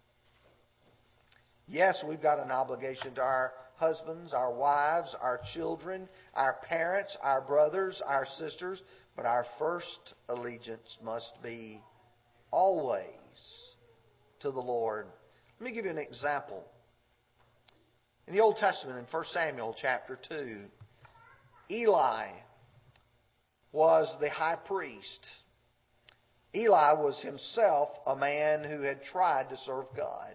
Yes, 1.67 2.03
we've 2.07 2.21
got 2.21 2.37
an 2.37 2.51
obligation 2.51 3.15
to 3.15 3.21
our 3.21 3.53
husbands, 3.77 4.33
our 4.33 4.53
wives, 4.53 5.15
our 5.19 5.41
children, 5.55 6.07
our 6.35 6.57
parents, 6.69 7.17
our 7.23 7.41
brothers, 7.41 7.99
our 8.05 8.27
sisters, 8.37 8.83
but 9.15 9.25
our 9.25 9.45
first 9.57 10.13
allegiance 10.29 10.99
must 11.03 11.31
be 11.41 11.81
always 12.51 13.03
to 14.41 14.51
the 14.51 14.59
Lord. 14.59 15.07
Let 15.59 15.65
me 15.65 15.75
give 15.75 15.85
you 15.85 15.91
an 15.91 15.97
example. 15.97 16.63
In 18.27 18.35
the 18.35 18.41
Old 18.41 18.57
Testament, 18.57 18.99
in 18.99 19.05
1 19.09 19.23
Samuel 19.33 19.75
chapter 19.81 20.19
2, 20.29 20.59
Eli 21.71 22.27
was 23.75 24.15
the 24.21 24.29
high 24.29 24.55
priest. 24.55 25.27
Eli 26.55 26.93
was 26.93 27.21
himself 27.21 27.89
a 28.07 28.15
man 28.15 28.63
who 28.63 28.81
had 28.81 29.03
tried 29.03 29.49
to 29.49 29.57
serve 29.57 29.85
God. 29.95 30.33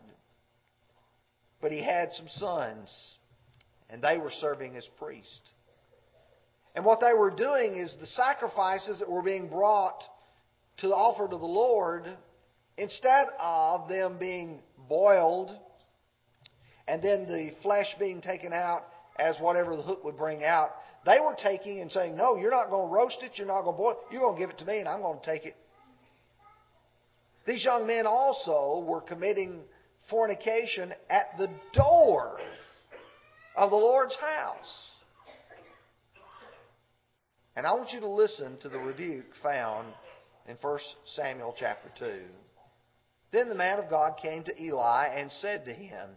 But 1.63 1.73
he 1.73 1.83
had 1.83 2.13
some 2.13 2.29
sons, 2.29 2.95
and 3.89 4.03
they 4.03 4.19
were 4.19 4.31
serving 4.31 4.77
as 4.77 4.87
priests. 4.99 5.51
And 6.75 6.85
what 6.85 7.01
they 7.01 7.15
were 7.15 7.31
doing 7.31 7.77
is 7.77 7.97
the 7.99 8.07
sacrifices 8.07 8.99
that 8.99 9.11
were 9.11 9.23
being 9.23 9.49
brought 9.49 10.03
to 10.79 10.89
the 10.89 10.95
offer 10.95 11.27
to 11.27 11.39
the 11.39 11.45
Lord, 11.45 12.05
instead 12.77 13.27
of 13.41 13.89
them 13.89 14.19
being 14.19 14.61
boiled 14.89 15.51
and 16.87 17.03
then 17.03 17.27
the 17.27 17.53
flesh 17.63 17.87
being 17.99 18.21
taken 18.21 18.53
out 18.53 18.85
as 19.19 19.37
whatever 19.41 19.77
the 19.77 19.83
hook 19.83 20.05
would 20.05 20.17
bring 20.17 20.45
out. 20.45 20.71
They 21.05 21.19
were 21.21 21.37
taking 21.41 21.81
and 21.81 21.91
saying, 21.91 22.17
No, 22.17 22.37
you're 22.37 22.51
not 22.51 22.71
going 22.71 22.89
to 22.89 22.95
roast 22.95 23.19
it, 23.23 23.33
you're 23.37 23.47
not 23.47 23.63
going 23.63 23.75
to 23.75 23.79
boil 23.79 23.91
it, 23.93 24.13
you're 24.13 24.23
going 24.23 24.37
to 24.37 24.41
give 24.41 24.51
it 24.51 24.59
to 24.59 24.65
me, 24.65 24.79
and 24.79 24.89
I'm 24.89 25.01
going 25.01 25.19
to 25.19 25.27
take 25.27 25.45
it. 25.45 25.57
These 27.47 27.65
young 27.65 27.87
men 27.87 28.07
also 28.07 28.85
were 28.87 29.01
committing 29.01 29.61
fornication 30.09 30.93
at 31.09 31.37
the 31.39 31.49
door 31.73 32.39
of 33.57 33.71
the 33.71 33.77
Lord's 33.77 34.17
house. 34.17 34.91
And 37.57 37.67
I 37.67 37.75
want 37.75 37.91
you 37.93 38.01
to 38.01 38.09
listen 38.09 38.59
to 38.59 38.69
the 38.69 38.79
rebuke 38.79 39.27
found 39.43 39.89
in 40.49 40.57
1 40.61 40.79
Samuel 41.17 41.55
chapter 41.59 41.91
2. 41.99 42.23
Then 43.33 43.49
the 43.49 43.55
man 43.55 43.79
of 43.79 43.91
God 43.91 44.19
came 44.21 44.43
to 44.45 44.63
Eli 44.63 45.07
and 45.09 45.31
said 45.31 45.65
to 45.65 45.73
him, 45.73 46.11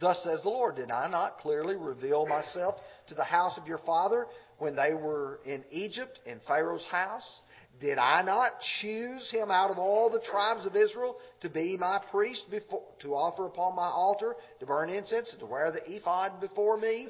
Thus 0.00 0.22
says 0.24 0.42
the 0.42 0.48
Lord, 0.48 0.76
Did 0.76 0.90
I 0.90 1.08
not 1.08 1.38
clearly 1.38 1.76
reveal 1.76 2.26
myself 2.26 2.74
to 3.08 3.14
the 3.14 3.24
house 3.24 3.56
of 3.58 3.68
your 3.68 3.78
father 3.78 4.26
when 4.58 4.74
they 4.74 4.92
were 4.92 5.40
in 5.44 5.64
Egypt, 5.70 6.18
in 6.26 6.40
Pharaoh's 6.46 6.84
house? 6.90 7.40
Did 7.80 7.98
I 7.98 8.22
not 8.22 8.52
choose 8.80 9.28
him 9.30 9.50
out 9.50 9.70
of 9.70 9.78
all 9.78 10.08
the 10.08 10.20
tribes 10.20 10.64
of 10.64 10.76
Israel 10.76 11.16
to 11.40 11.48
be 11.48 11.76
my 11.76 12.00
priest, 12.10 12.44
before, 12.50 12.84
to 13.00 13.14
offer 13.14 13.46
upon 13.46 13.74
my 13.74 13.88
altar, 13.88 14.36
to 14.60 14.66
burn 14.66 14.90
incense, 14.90 15.30
and 15.32 15.40
to 15.40 15.46
wear 15.46 15.72
the 15.72 15.82
ephod 15.92 16.40
before 16.40 16.76
me? 16.76 17.08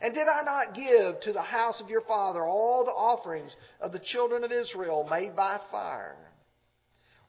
And 0.00 0.14
did 0.14 0.28
I 0.28 0.42
not 0.42 0.74
give 0.74 1.20
to 1.22 1.32
the 1.32 1.42
house 1.42 1.80
of 1.80 1.90
your 1.90 2.02
father 2.02 2.44
all 2.44 2.84
the 2.84 2.90
offerings 2.90 3.54
of 3.80 3.92
the 3.92 4.00
children 4.00 4.44
of 4.44 4.52
Israel 4.52 5.06
made 5.10 5.34
by 5.34 5.60
fire? 5.70 6.16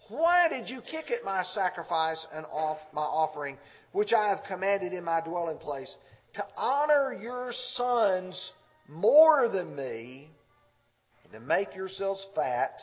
Why 0.09 0.47
did 0.49 0.69
you 0.69 0.81
kick 0.81 1.11
at 1.11 1.23
my 1.23 1.43
sacrifice 1.53 2.23
and 2.33 2.45
off 2.51 2.79
my 2.93 3.01
offering, 3.01 3.57
which 3.91 4.11
I 4.11 4.29
have 4.29 4.39
commanded 4.47 4.91
in 4.91 5.03
my 5.03 5.21
dwelling 5.21 5.59
place, 5.59 5.93
to 6.33 6.43
honor 6.57 7.13
your 7.13 7.51
sons 7.75 8.51
more 8.87 9.49
than 9.49 9.75
me, 9.75 10.29
and 11.23 11.33
to 11.33 11.39
make 11.39 11.75
yourselves 11.75 12.25
fat 12.35 12.81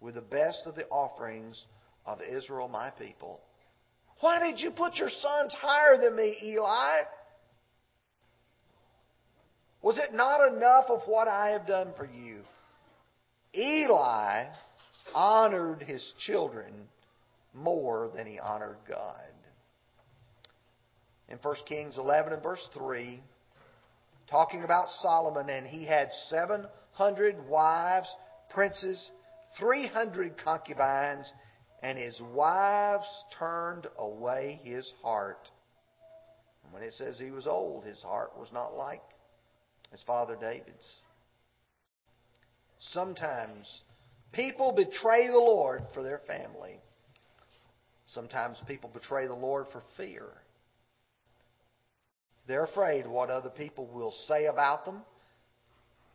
with 0.00 0.16
the 0.16 0.20
best 0.20 0.62
of 0.66 0.74
the 0.74 0.86
offerings 0.88 1.64
of 2.06 2.18
Israel, 2.20 2.68
my 2.68 2.90
people? 2.90 3.40
Why 4.20 4.40
did 4.40 4.60
you 4.60 4.72
put 4.72 4.96
your 4.96 5.10
sons 5.10 5.54
higher 5.54 5.96
than 5.96 6.16
me, 6.16 6.36
Eli? 6.42 7.02
Was 9.80 9.98
it 9.98 10.12
not 10.12 10.52
enough 10.52 10.86
of 10.88 11.02
what 11.06 11.28
I 11.28 11.50
have 11.50 11.66
done 11.68 11.92
for 11.96 12.06
you? 12.06 12.40
Eli 13.56 14.46
honored 15.14 15.82
his 15.82 16.12
children 16.18 16.72
more 17.54 18.10
than 18.14 18.26
he 18.26 18.38
honored 18.38 18.78
God. 18.88 19.30
In 21.28 21.38
1 21.38 21.56
Kings 21.66 21.96
11 21.96 22.32
and 22.32 22.42
verse 22.42 22.68
3, 22.76 23.20
talking 24.30 24.64
about 24.64 24.88
Solomon, 25.00 25.48
and 25.48 25.66
he 25.66 25.86
had 25.86 26.08
700 26.28 27.48
wives, 27.48 28.12
princes, 28.50 29.10
300 29.58 30.36
concubines, 30.42 31.32
and 31.82 31.98
his 31.98 32.20
wives 32.32 33.06
turned 33.38 33.86
away 33.98 34.60
his 34.64 34.90
heart. 35.02 35.48
When 36.70 36.82
it 36.82 36.92
says 36.94 37.18
he 37.18 37.30
was 37.30 37.46
old, 37.46 37.84
his 37.84 38.02
heart 38.02 38.32
was 38.38 38.50
not 38.52 38.74
like 38.74 39.02
his 39.92 40.02
father 40.02 40.36
David's. 40.40 40.88
Sometimes 42.80 43.82
people 44.34 44.72
betray 44.72 45.28
the 45.28 45.38
Lord 45.38 45.82
for 45.94 46.02
their 46.02 46.20
family. 46.26 46.78
Sometimes 48.06 48.58
people 48.66 48.90
betray 48.92 49.26
the 49.26 49.34
Lord 49.34 49.66
for 49.72 49.82
fear. 49.96 50.26
They're 52.46 52.64
afraid 52.64 53.06
what 53.06 53.30
other 53.30 53.50
people 53.50 53.88
will 53.92 54.12
say 54.26 54.46
about 54.46 54.84
them. 54.84 55.02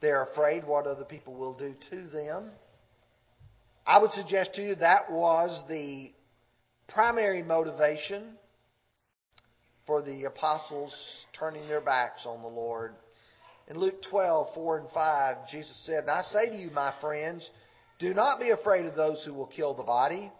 They're 0.01 0.23
afraid 0.23 0.63
what 0.65 0.85
other 0.85 1.03
people 1.03 1.33
will 1.33 1.57
do 1.57 1.73
to 1.89 2.07
them. 2.09 2.51
I 3.85 3.99
would 3.99 4.11
suggest 4.11 4.53
to 4.53 4.61
you 4.61 4.75
that 4.75 5.11
was 5.11 5.63
the 5.67 6.11
primary 6.87 7.41
motivation 7.41 8.35
for 9.87 10.03
the 10.03 10.25
apostles 10.25 10.95
turning 11.37 11.67
their 11.67 11.81
backs 11.81 12.25
on 12.25 12.41
the 12.41 12.47
Lord 12.47 12.93
in 13.69 13.77
Luke 13.77 14.01
12, 14.09 14.55
4 14.55 14.77
and 14.79 14.89
5, 14.89 15.37
Jesus 15.51 15.79
said, 15.85 16.01
And 16.01 16.09
I 16.09 16.23
say 16.23 16.49
to 16.49 16.55
you, 16.55 16.71
my 16.71 16.93
friends, 16.99 17.47
do 17.99 18.13
not 18.13 18.39
be 18.39 18.49
afraid 18.49 18.85
of 18.85 18.95
those 18.95 19.23
who 19.25 19.33
will 19.33 19.47
kill 19.47 19.73
the 19.73 19.83
body. 19.83 20.31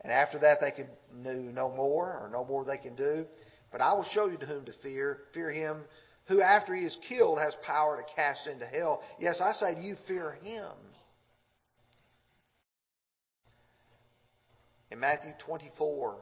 And 0.00 0.12
after 0.12 0.38
that, 0.40 0.58
they 0.60 0.70
can 0.70 0.88
do 1.22 1.52
no 1.52 1.68
more, 1.70 2.06
or 2.06 2.30
no 2.32 2.44
more 2.44 2.64
they 2.64 2.78
can 2.78 2.96
do. 2.96 3.26
But 3.70 3.80
I 3.80 3.92
will 3.94 4.06
show 4.12 4.26
you 4.28 4.36
to 4.38 4.46
whom 4.46 4.64
to 4.64 4.72
fear. 4.82 5.18
Fear 5.34 5.50
him 5.50 5.76
who, 6.26 6.40
after 6.40 6.74
he 6.74 6.84
is 6.84 6.96
killed, 7.08 7.38
has 7.38 7.54
power 7.66 7.96
to 7.96 8.14
cast 8.14 8.46
into 8.46 8.66
hell. 8.66 9.02
Yes, 9.18 9.40
I 9.40 9.52
say 9.52 9.74
to 9.74 9.80
you, 9.80 9.96
fear 10.06 10.38
him. 10.42 10.70
In 14.90 15.00
Matthew 15.00 15.32
24, 15.46 16.16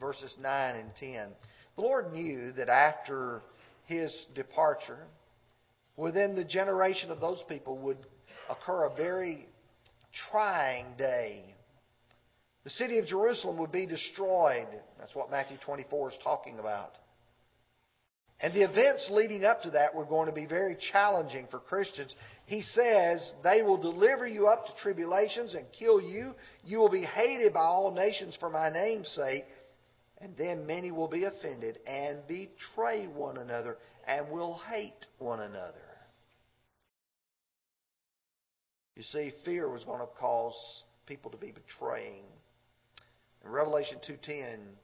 verses 0.00 0.34
9 0.40 0.76
and 0.76 0.90
10, 0.98 1.28
the 1.76 1.82
Lord 1.82 2.12
knew 2.12 2.52
that 2.52 2.68
after 2.68 3.42
his 3.86 4.26
departure, 4.34 5.06
within 5.96 6.34
the 6.34 6.44
generation 6.44 7.10
of 7.10 7.20
those 7.20 7.42
people 7.48 7.78
would 7.78 7.98
occur 8.48 8.84
a 8.84 8.94
very 8.94 9.48
trying 10.30 10.96
day. 10.96 11.54
The 12.64 12.70
city 12.70 12.98
of 12.98 13.06
Jerusalem 13.06 13.58
would 13.58 13.72
be 13.72 13.86
destroyed. 13.86 14.68
That's 14.98 15.14
what 15.14 15.30
Matthew 15.30 15.56
24 15.64 16.10
is 16.10 16.18
talking 16.22 16.58
about. 16.58 16.92
And 18.42 18.52
the 18.52 18.62
events 18.62 19.08
leading 19.10 19.44
up 19.44 19.62
to 19.62 19.70
that 19.70 19.94
were 19.94 20.04
going 20.04 20.26
to 20.26 20.34
be 20.34 20.46
very 20.46 20.76
challenging 20.92 21.46
for 21.48 21.60
Christians. 21.60 22.12
He 22.46 22.62
says, 22.62 23.32
They 23.44 23.62
will 23.62 23.80
deliver 23.80 24.26
you 24.26 24.48
up 24.48 24.66
to 24.66 24.72
tribulations 24.82 25.54
and 25.54 25.64
kill 25.78 26.00
you. 26.00 26.34
You 26.64 26.78
will 26.78 26.90
be 26.90 27.04
hated 27.04 27.54
by 27.54 27.60
all 27.60 27.92
nations 27.92 28.36
for 28.40 28.50
my 28.50 28.68
name's 28.68 29.08
sake. 29.10 29.44
And 30.20 30.36
then 30.36 30.66
many 30.66 30.90
will 30.90 31.08
be 31.08 31.24
offended 31.24 31.78
and 31.86 32.18
betray 32.26 33.06
one 33.06 33.38
another 33.38 33.76
and 34.06 34.28
will 34.30 34.60
hate 34.70 35.06
one 35.18 35.40
another. 35.40 35.91
You 38.96 39.02
see, 39.02 39.32
fear 39.44 39.68
was 39.68 39.84
going 39.84 40.00
to 40.00 40.06
cause 40.18 40.84
people 41.06 41.30
to 41.30 41.36
be 41.36 41.52
betraying. 41.52 42.24
In 43.44 43.50
Revelation 43.50 43.98
2:10, 44.06 44.76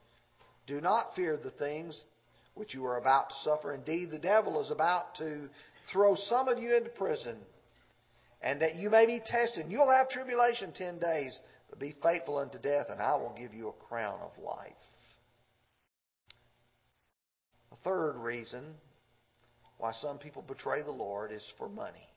do 0.66 0.80
not 0.80 1.14
fear 1.14 1.36
the 1.36 1.50
things 1.52 2.04
which 2.54 2.74
you 2.74 2.84
are 2.86 2.98
about 2.98 3.30
to 3.30 3.36
suffer. 3.44 3.72
Indeed, 3.72 4.10
the 4.10 4.18
devil 4.18 4.60
is 4.60 4.70
about 4.70 5.14
to 5.16 5.48
throw 5.92 6.14
some 6.16 6.48
of 6.48 6.58
you 6.58 6.74
into 6.74 6.90
prison, 6.90 7.38
and 8.42 8.60
that 8.62 8.74
you 8.74 8.90
may 8.90 9.06
be 9.06 9.20
tested. 9.24 9.66
You'll 9.68 9.90
have 9.90 10.08
tribulation 10.08 10.72
ten 10.72 10.98
days, 10.98 11.38
but 11.70 11.78
be 11.78 11.94
faithful 12.02 12.38
unto 12.38 12.58
death, 12.58 12.86
and 12.90 13.00
I 13.00 13.14
will 13.16 13.34
give 13.38 13.54
you 13.54 13.68
a 13.68 13.84
crown 13.86 14.20
of 14.20 14.36
life. 14.42 14.72
The 17.70 17.76
third 17.84 18.16
reason 18.16 18.74
why 19.78 19.92
some 19.92 20.18
people 20.18 20.42
betray 20.42 20.82
the 20.82 20.90
Lord 20.90 21.30
is 21.30 21.44
for 21.56 21.68
money, 21.68 22.08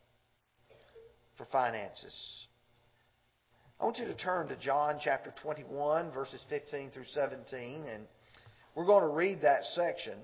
for 1.41 1.47
finances. 1.51 2.45
I 3.79 3.85
want 3.85 3.97
you 3.97 4.05
to 4.05 4.15
turn 4.15 4.47
to 4.49 4.55
John 4.57 4.99
chapter 5.03 5.33
21, 5.41 6.11
verses 6.11 6.43
15 6.51 6.91
through 6.91 7.05
17, 7.05 7.85
and 7.91 8.03
we're 8.75 8.85
going 8.85 9.01
to 9.01 9.09
read 9.09 9.41
that 9.41 9.63
section. 9.73 10.19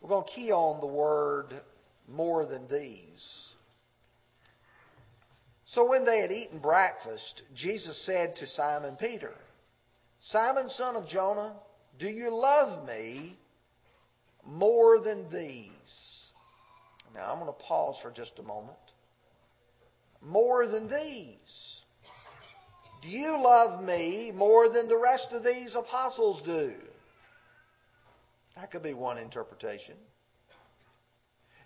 We're 0.00 0.08
going 0.08 0.24
to 0.24 0.30
key 0.30 0.52
on 0.52 0.80
the 0.80 0.86
word 0.86 1.48
more 2.08 2.46
than 2.46 2.66
these. 2.70 3.28
So 5.66 5.86
when 5.86 6.06
they 6.06 6.20
had 6.20 6.32
eaten 6.32 6.60
breakfast, 6.60 7.42
Jesus 7.54 8.02
said 8.06 8.36
to 8.36 8.46
Simon 8.46 8.96
Peter, 8.98 9.34
Simon, 10.22 10.70
son 10.70 10.96
of 10.96 11.08
Jonah, 11.08 11.56
do 11.98 12.06
you 12.06 12.34
love 12.34 12.86
me 12.86 13.36
more 14.46 14.98
than 15.00 15.30
these? 15.30 16.30
Now, 17.14 17.32
I'm 17.32 17.38
going 17.38 17.52
to 17.52 17.64
pause 17.64 17.96
for 18.02 18.10
just 18.10 18.38
a 18.38 18.42
moment. 18.42 18.78
More 20.22 20.66
than 20.66 20.88
these. 20.88 21.80
Do 23.02 23.08
you 23.08 23.42
love 23.42 23.82
me 23.82 24.32
more 24.34 24.68
than 24.68 24.88
the 24.88 24.98
rest 24.98 25.28
of 25.32 25.42
these 25.42 25.74
apostles 25.74 26.42
do? 26.44 26.74
That 28.56 28.70
could 28.70 28.82
be 28.82 28.92
one 28.92 29.16
interpretation. 29.16 29.96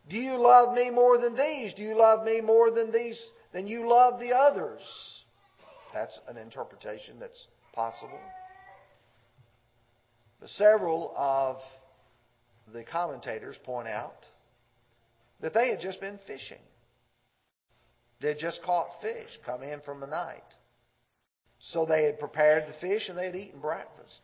Do 0.08 0.16
you 0.16 0.34
love 0.34 0.76
me 0.76 0.90
more 0.90 1.18
than 1.18 1.34
these? 1.34 1.74
Do 1.74 1.82
you 1.82 1.96
love 1.96 2.24
me 2.24 2.40
more 2.40 2.70
than 2.70 2.92
these 2.92 3.20
than 3.52 3.66
you 3.66 3.88
love 3.88 4.20
the 4.20 4.32
others? 4.36 4.80
That's 5.92 6.18
an 6.28 6.36
interpretation 6.36 7.18
that's 7.18 7.46
possible. 7.72 8.20
But 10.40 10.50
several 10.50 11.12
of 11.16 11.56
the 12.72 12.84
commentators 12.84 13.56
point 13.64 13.88
out 13.88 14.26
that 15.40 15.54
they 15.54 15.70
had 15.70 15.80
just 15.80 16.00
been 16.00 16.18
fishing. 16.26 16.58
They 18.24 18.30
had 18.30 18.38
just 18.38 18.62
caught 18.62 18.88
fish 19.02 19.28
come 19.44 19.62
in 19.62 19.82
from 19.82 20.00
the 20.00 20.06
night. 20.06 20.40
So 21.58 21.84
they 21.84 22.04
had 22.04 22.18
prepared 22.18 22.64
the 22.66 22.72
fish 22.80 23.10
and 23.10 23.18
they 23.18 23.26
had 23.26 23.36
eaten 23.36 23.60
breakfast. 23.60 24.20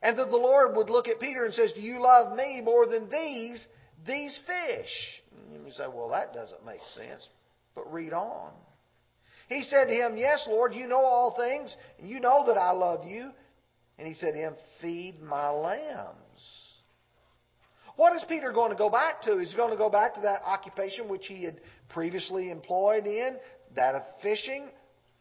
And 0.00 0.16
that 0.16 0.30
the 0.30 0.36
Lord 0.36 0.76
would 0.76 0.88
look 0.88 1.08
at 1.08 1.18
Peter 1.18 1.44
and 1.44 1.52
says, 1.52 1.72
Do 1.72 1.80
you 1.80 2.00
love 2.00 2.36
me 2.36 2.60
more 2.62 2.86
than 2.86 3.10
these, 3.10 3.66
these 4.06 4.38
fish? 4.46 5.22
And 5.52 5.66
you 5.66 5.72
say, 5.72 5.86
Well, 5.92 6.10
that 6.10 6.34
doesn't 6.34 6.64
make 6.64 6.78
sense. 6.94 7.28
But 7.74 7.92
read 7.92 8.12
on. 8.12 8.52
He 9.48 9.64
said 9.64 9.86
to 9.86 9.92
him, 9.92 10.16
Yes, 10.16 10.46
Lord, 10.48 10.72
you 10.72 10.86
know 10.86 11.04
all 11.04 11.34
things, 11.36 11.76
and 11.98 12.08
you 12.08 12.20
know 12.20 12.46
that 12.46 12.56
I 12.56 12.70
love 12.70 13.04
you. 13.04 13.30
And 13.98 14.06
he 14.06 14.14
said 14.14 14.34
to 14.34 14.38
him, 14.38 14.54
Feed 14.80 15.20
my 15.20 15.50
lambs. 15.50 16.21
What 17.96 18.16
is 18.16 18.24
Peter 18.28 18.52
going 18.52 18.70
to 18.70 18.76
go 18.76 18.88
back 18.88 19.22
to? 19.22 19.38
Is 19.38 19.50
he 19.50 19.56
going 19.56 19.70
to 19.70 19.76
go 19.76 19.90
back 19.90 20.14
to 20.14 20.20
that 20.22 20.42
occupation 20.44 21.08
which 21.08 21.26
he 21.26 21.44
had 21.44 21.60
previously 21.90 22.50
employed 22.50 23.06
in, 23.06 23.36
that 23.76 23.94
of 23.94 24.02
fishing? 24.22 24.68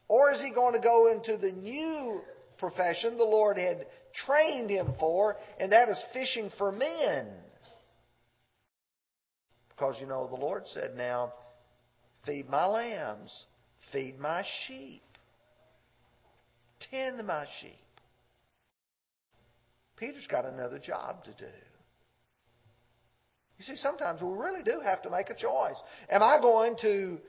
Or 0.08 0.32
is 0.32 0.42
he 0.42 0.52
going 0.52 0.74
to 0.74 0.80
go 0.80 1.12
into 1.12 1.38
the 1.38 1.52
new 1.52 2.22
profession 2.58 3.18
the 3.18 3.24
Lord 3.24 3.58
had 3.58 3.88
trained 4.14 4.70
him 4.70 4.94
for, 5.00 5.36
and 5.60 5.72
that 5.72 5.90
is 5.90 6.04
fishing 6.14 6.50
for 6.58 6.72
men? 6.72 7.28
Because, 9.70 9.98
you 10.00 10.08
know, 10.08 10.28
the 10.28 10.36
Lord 10.36 10.64
said, 10.68 10.96
Now, 10.96 11.34
feed 12.26 12.50
my 12.50 12.66
lambs, 12.66 13.46
feed 13.92 14.20
my 14.20 14.44
sheep, 14.66 15.02
tend 16.92 17.26
my 17.26 17.46
sheep. 17.60 17.72
Peter's 19.98 20.28
got 20.28 20.46
another 20.46 20.80
job 20.80 21.24
to 21.26 21.32
do. 21.32 21.52
You 23.62 23.76
see, 23.76 23.80
sometimes 23.80 24.24
we 24.24 24.30
really 24.30 24.64
do 24.64 24.82
have 24.84 25.04
to 25.04 25.12
make 25.12 25.30
a 25.30 25.36
choice. 25.36 25.76
Am 26.10 26.24
I 26.24 26.40
going 26.42 26.76
to 26.82 27.20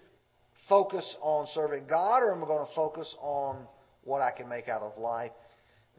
focus 0.67 1.15
on 1.21 1.47
serving 1.53 1.87
God 1.87 2.23
or 2.23 2.33
am 2.33 2.43
I 2.43 2.47
going 2.47 2.67
to 2.67 2.75
focus 2.75 3.15
on 3.21 3.67
what 4.05 4.23
I 4.23 4.31
can 4.35 4.49
make 4.49 4.67
out 4.67 4.81
of 4.81 4.97
life? 4.97 5.33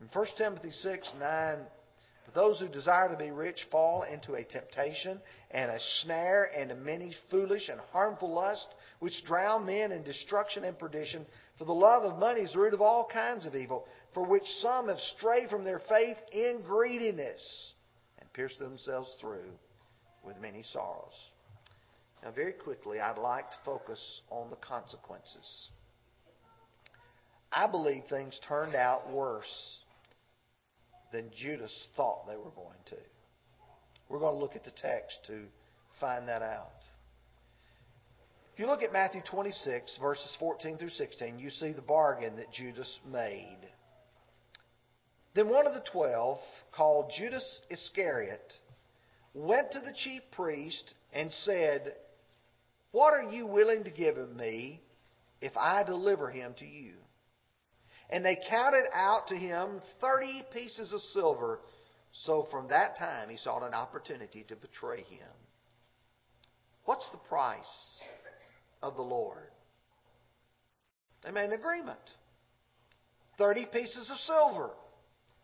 In 0.01 0.07
1 0.11 0.25
Timothy 0.35 0.71
6 0.71 1.11
9, 1.19 1.57
but 2.25 2.33
those 2.33 2.59
who 2.59 2.67
desire 2.67 3.09
to 3.09 3.15
be 3.15 3.29
rich 3.29 3.63
fall 3.69 4.05
into 4.11 4.33
a 4.33 4.43
temptation 4.43 5.21
and 5.51 5.69
a 5.69 5.77
snare 6.01 6.49
and 6.57 6.71
a 6.71 6.75
many 6.75 7.13
foolish 7.29 7.69
and 7.69 7.79
harmful 7.91 8.33
lusts, 8.33 8.73
which 9.01 9.23
drown 9.27 9.67
men 9.67 9.91
in 9.91 10.01
destruction 10.01 10.63
and 10.63 10.79
perdition. 10.79 11.27
For 11.59 11.65
the 11.65 11.73
love 11.73 12.05
of 12.05 12.17
money 12.17 12.41
is 12.41 12.53
the 12.53 12.59
root 12.59 12.73
of 12.73 12.81
all 12.81 13.07
kinds 13.07 13.45
of 13.45 13.53
evil, 13.53 13.85
for 14.15 14.25
which 14.25 14.45
some 14.61 14.87
have 14.87 14.99
strayed 15.15 15.51
from 15.51 15.63
their 15.63 15.81
faith 15.87 16.17
in 16.31 16.63
greediness 16.65 17.73
and 18.19 18.33
pierced 18.33 18.57
themselves 18.57 19.15
through 19.21 19.51
with 20.23 20.39
many 20.39 20.63
sorrows. 20.71 21.13
Now, 22.23 22.31
very 22.31 22.53
quickly, 22.53 22.99
I'd 22.99 23.17
like 23.17 23.49
to 23.49 23.57
focus 23.65 24.21
on 24.29 24.49
the 24.49 24.55
consequences. 24.55 25.69
I 27.51 27.67
believe 27.69 28.03
things 28.09 28.39
turned 28.47 28.75
out 28.75 29.11
worse 29.11 29.79
than 31.11 31.29
Judas 31.35 31.87
thought 31.95 32.25
they 32.27 32.37
were 32.37 32.51
going 32.51 32.79
to. 32.87 32.97
We're 34.09 34.19
going 34.19 34.33
to 34.33 34.39
look 34.39 34.55
at 34.55 34.63
the 34.63 34.71
text 34.71 35.19
to 35.27 35.43
find 35.99 36.27
that 36.27 36.41
out. 36.41 36.71
If 38.53 38.59
you 38.59 38.67
look 38.67 38.83
at 38.83 38.93
Matthew 38.93 39.21
26, 39.29 39.97
verses 39.99 40.35
14 40.39 40.77
through 40.77 40.89
16, 40.89 41.39
you 41.39 41.49
see 41.49 41.73
the 41.73 41.81
bargain 41.81 42.35
that 42.37 42.51
Judas 42.51 42.99
made. 43.11 43.57
Then 45.33 45.49
one 45.49 45.65
of 45.65 45.73
the 45.73 45.83
twelve, 45.91 46.37
called 46.71 47.11
Judas 47.17 47.61
Iscariot, 47.71 48.53
went 49.33 49.71
to 49.71 49.79
the 49.79 49.93
chief 50.03 50.21
priest 50.31 50.93
and 51.11 51.31
said, 51.31 51.95
What 52.91 53.13
are 53.13 53.31
you 53.31 53.47
willing 53.47 53.83
to 53.83 53.91
give 53.91 54.17
of 54.17 54.35
me 54.35 54.81
if 55.41 55.53
I 55.57 55.83
deliver 55.83 56.29
him 56.29 56.53
to 56.59 56.65
you? 56.65 56.93
And 58.09 58.23
they 58.23 58.37
counted 58.49 58.85
out 58.93 59.27
to 59.29 59.35
him 59.35 59.81
thirty 59.99 60.43
pieces 60.53 60.93
of 60.93 61.01
silver. 61.01 61.59
So 62.11 62.47
from 62.51 62.67
that 62.67 62.97
time 62.97 63.29
he 63.29 63.37
sought 63.37 63.63
an 63.63 63.73
opportunity 63.73 64.45
to 64.49 64.55
betray 64.55 65.01
him. 65.01 65.27
What's 66.85 67.09
the 67.11 67.17
price 67.17 67.99
of 68.83 68.95
the 68.95 69.01
Lord? 69.01 69.49
They 71.23 71.31
made 71.31 71.45
an 71.45 71.53
agreement. 71.53 71.97
Thirty 73.37 73.65
pieces 73.71 74.11
of 74.11 74.17
silver. 74.17 74.69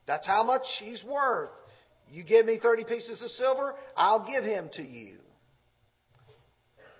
That's 0.05 0.27
how 0.27 0.43
much 0.43 0.63
he's 0.79 1.03
worth. 1.03 1.49
You 2.11 2.23
give 2.23 2.45
me 2.45 2.59
30 2.61 2.85
pieces 2.85 3.21
of 3.21 3.29
silver, 3.31 3.75
I'll 3.95 4.25
give 4.25 4.43
him 4.43 4.69
to 4.73 4.83
you. 4.83 5.17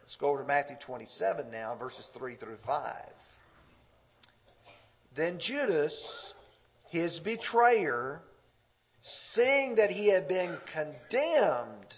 Let's 0.04 0.18
go 0.18 0.30
over 0.30 0.42
to 0.42 0.48
Matthew 0.48 0.76
27 0.86 1.52
now, 1.52 1.76
verses 1.78 2.08
3 2.18 2.36
through 2.36 2.58
5. 2.66 2.96
Then 5.16 5.40
Judas, 5.40 6.34
his 6.90 7.20
betrayer, 7.24 8.22
seeing 9.34 9.76
that 9.76 9.90
he 9.90 10.08
had 10.08 10.28
been 10.28 10.58
condemned, 10.74 11.94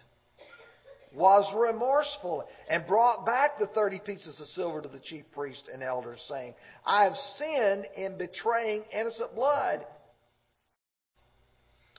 was 1.13 1.54
remorseful 1.56 2.45
and 2.69 2.86
brought 2.88 3.26
back 3.26 3.60
the 3.60 3.67
30 3.67 4.00
pieces 4.06 4.39
of 4.39 4.47
silver 4.47 4.82
to 4.82 4.88
the 4.88 5.00
chief 5.00 5.26
priest 5.34 5.69
and 5.71 5.84
elders, 5.84 6.24
saying, 6.30 6.54
I 6.86 7.04
have 7.04 7.15
sinned 7.38 7.86
in 7.97 8.17
betraying 8.17 8.84
innocent 8.93 9.36
blood. 9.36 9.86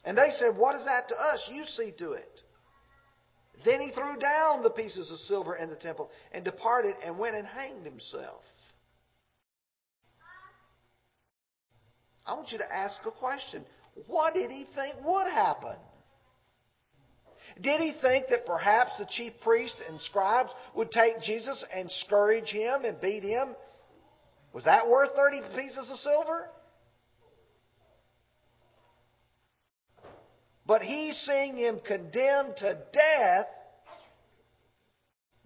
And 0.04 0.16
they 0.16 0.30
said, 0.32 0.56
What 0.56 0.76
is 0.76 0.84
that 0.84 1.08
to 1.08 1.14
us? 1.14 1.48
You 1.50 1.64
see 1.64 1.92
to 1.98 2.12
it. 2.12 2.40
Then 3.64 3.80
he 3.80 3.92
threw 3.92 4.18
down 4.18 4.62
the 4.62 4.70
pieces 4.70 5.10
of 5.10 5.18
silver 5.20 5.54
in 5.56 5.68
the 5.68 5.76
temple 5.76 6.10
and 6.32 6.44
departed 6.44 6.94
and 7.04 7.18
went 7.18 7.36
and 7.36 7.46
hanged 7.46 7.84
himself. 7.84 8.42
I 12.26 12.34
want 12.34 12.50
you 12.52 12.58
to 12.58 12.74
ask 12.74 13.00
a 13.06 13.10
question. 13.10 13.64
What 14.06 14.34
did 14.34 14.50
he 14.50 14.66
think 14.74 15.04
would 15.04 15.26
happen? 15.26 15.76
Did 17.60 17.80
he 17.80 17.92
think 18.00 18.28
that 18.28 18.46
perhaps 18.46 18.92
the 18.98 19.06
chief 19.06 19.32
priests 19.42 19.80
and 19.88 20.00
scribes 20.00 20.50
would 20.74 20.90
take 20.90 21.20
Jesus 21.20 21.62
and 21.74 21.90
scourge 21.90 22.48
him 22.48 22.84
and 22.84 23.00
beat 23.00 23.22
him? 23.22 23.54
Was 24.54 24.64
that 24.64 24.88
worth 24.88 25.10
30 25.14 25.42
pieces 25.54 25.90
of 25.90 25.98
silver? 25.98 26.48
But 30.66 30.83
he, 30.83 31.12
seeing 31.12 31.57
him 31.57 31.81
condemned 31.85 32.57
to 32.59 32.79
death, 32.92 33.46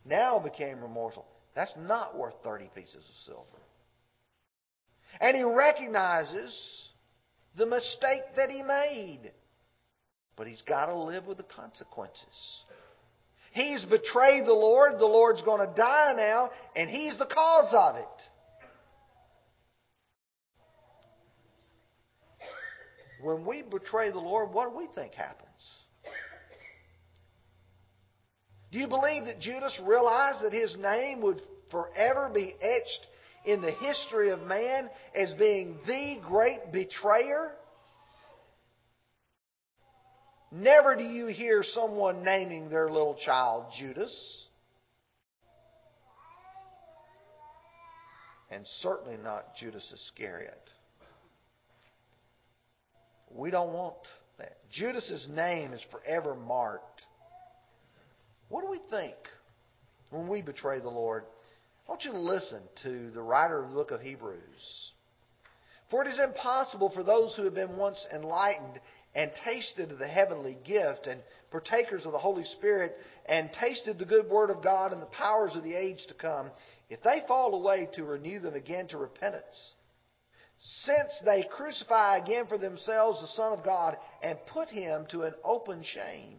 now 0.05 0.39
became 0.39 0.81
remorseful. 0.81 1.27
That's 1.55 1.75
not 1.79 2.17
worth 2.17 2.35
30 2.45 2.71
pieces 2.75 2.97
of 2.97 3.15
silver. 3.25 3.63
And 5.21 5.37
he 5.37 5.43
recognizes 5.43 6.91
the 7.57 7.67
mistake 7.67 8.23
that 8.37 8.51
he 8.51 8.63
made. 8.63 9.33
But 10.37 10.47
he's 10.47 10.63
got 10.63 10.87
to 10.87 10.95
live 10.95 11.27
with 11.27 11.39
the 11.39 11.45
consequences. 11.45 12.65
He's 13.53 13.83
betrayed 13.87 14.45
the 14.45 14.53
Lord. 14.53 14.99
The 14.99 15.07
Lord's 15.07 15.43
going 15.43 15.67
to 15.67 15.75
die 15.75 16.13
now, 16.15 16.51
and 16.77 16.91
he's 16.91 17.19
the 17.19 17.25
cause 17.25 17.73
of 17.73 17.97
it. 17.97 18.23
When 23.23 23.45
we 23.45 23.63
betray 23.63 24.11
the 24.11 24.19
Lord, 24.19 24.53
what 24.53 24.71
do 24.71 24.77
we 24.77 24.89
think 24.95 25.15
happens? 25.15 25.47
Do 28.73 28.79
you 28.79 28.89
believe 28.89 29.25
that 29.25 29.41
Judas 29.41 29.81
realized 29.87 30.45
that 30.45 30.53
his 30.53 30.77
name 30.77 31.23
would 31.23 31.41
forever 31.71 32.31
be 32.33 32.55
etched 32.61 33.07
in 33.45 33.61
the 33.63 33.71
history 33.71 34.31
of 34.31 34.41
man 34.41 34.91
as 35.15 35.33
being 35.35 35.79
the 35.87 36.19
great 36.27 36.73
betrayer? 36.73 37.53
Never 40.53 40.97
do 40.97 41.05
you 41.05 41.27
hear 41.27 41.63
someone 41.63 42.23
naming 42.23 42.69
their 42.69 42.89
little 42.89 43.17
child 43.25 43.67
Judas. 43.79 44.49
And 48.51 48.65
certainly 48.81 49.17
not 49.17 49.57
Judas 49.57 49.93
Iscariot. 49.93 50.63
We 53.37 53.51
don't 53.51 53.73
want 53.73 53.97
that. 54.39 54.57
Judas's 54.73 55.27
name 55.31 55.73
is 55.73 55.83
forever 55.91 56.35
marked. 56.35 57.03
What 58.49 58.63
do 58.63 58.71
we 58.71 58.81
think 58.91 59.15
when 60.11 60.29
we 60.29 60.41
betray 60.41 60.81
the 60.81 60.89
Lord? 60.89 61.25
I 61.87 61.91
want 61.91 62.05
you 62.05 62.13
to 62.13 62.19
listen 62.19 62.63
to 62.83 63.11
the 63.11 63.23
writer 63.23 63.63
of 63.63 63.69
the 63.69 63.75
book 63.75 63.91
of 63.91 64.01
Hebrews. 64.01 64.93
For 65.91 66.03
it 66.03 66.09
is 66.09 66.19
impossible 66.19 66.91
for 66.95 67.03
those 67.03 67.35
who 67.37 67.45
have 67.45 67.55
been 67.55 67.77
once 67.77 68.05
enlightened 68.13 68.81
and 69.15 69.31
tasted 69.45 69.93
of 69.93 69.99
the 69.99 70.09
heavenly 70.09 70.59
gift 70.67 71.07
and 71.07 71.21
partakers 71.51 72.05
of 72.07 72.13
the 72.13 72.19
Holy 72.19 72.45
Spirit 72.45 72.93
and 73.27 73.51
tasted 73.61 73.99
the 73.99 74.05
good 74.05 74.29
word 74.29 74.51
of 74.51 74.63
God 74.63 74.93
and 74.93 75.01
the 75.01 75.07
powers 75.07 75.55
of 75.55 75.63
the 75.63 75.75
age 75.75 76.05
to 76.09 76.15
come, 76.15 76.51
if 76.91 77.03
they 77.03 77.23
fall 77.29 77.55
away, 77.55 77.89
to 77.95 78.05
renew 78.05 78.41
them 78.41 78.55
again 78.55 78.89
to 78.89 78.99
repentance 78.99 79.75
since 80.59 81.23
they 81.25 81.47
crucify 81.51 82.19
again 82.19 82.47
for 82.47 82.59
themselves 82.59 83.21
the 83.21 83.27
Son 83.29 83.59
of 83.59 83.65
God 83.65 83.97
and 84.23 84.39
put 84.53 84.69
him 84.69 85.07
to 85.11 85.23
an 85.23 85.35
open 85.45 85.83
shame. 85.83 86.39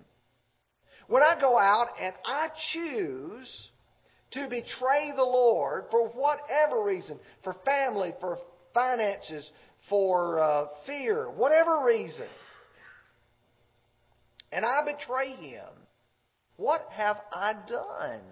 When 1.08 1.23
I 1.23 1.39
go 1.39 1.58
out 1.58 1.88
and 1.99 2.13
I 2.25 2.49
choose 2.73 3.69
to 4.32 4.49
betray 4.49 5.13
the 5.15 5.23
Lord 5.23 5.86
for 5.89 6.10
whatever 6.10 6.84
reason, 6.84 7.19
for 7.43 7.56
family, 7.65 8.13
for 8.19 8.38
finances, 8.73 9.49
for 9.89 10.39
uh, 10.39 10.65
fear, 10.86 11.30
whatever 11.30 11.84
reason, 11.86 12.27
and 14.51 14.65
I 14.65 14.82
betray 14.84 15.32
him, 15.34 15.69
what 16.58 16.88
have 16.91 17.17
I 17.32 17.53
done? 17.53 18.23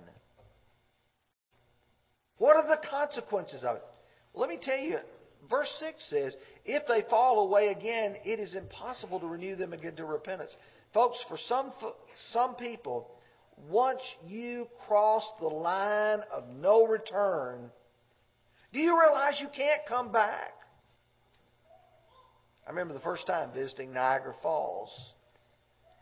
What 2.38 2.58
are 2.58 2.67
the 2.67 2.86
consequences 2.89 3.63
of 3.63 3.78
it? 3.78 3.84
Let 4.34 4.50
me 4.50 4.58
tell 4.62 4.78
you, 4.78 4.98
verse 5.50 5.74
6 5.80 6.10
says, 6.10 6.36
If 6.66 6.84
they 6.88 7.04
fall 7.10 7.48
away 7.48 7.68
again, 7.68 8.16
it 8.24 8.40
is 8.40 8.56
impossible 8.56 9.20
to 9.20 9.28
renew 9.28 9.56
them 9.56 9.74
again 9.74 9.96
to 9.96 10.06
repentance. 10.06 10.56
Folks, 10.94 11.18
for 11.28 11.38
some, 11.48 11.72
some 12.32 12.56
people, 12.56 13.10
once 13.70 14.02
you 14.26 14.68
cross 14.88 15.24
the 15.40 15.48
line 15.48 16.20
of 16.32 16.48
no 16.50 16.86
return, 16.86 17.72
do 18.74 18.80
you 18.80 19.00
realize 19.00 19.40
you 19.42 19.48
can't 19.56 19.82
come 19.88 20.12
back? 20.12 20.54
I 22.66 22.72
remember 22.72 22.94
the 22.94 23.00
first 23.02 23.28
time 23.28 23.52
visiting 23.54 23.94
Niagara 23.94 24.34
Falls. 24.42 25.14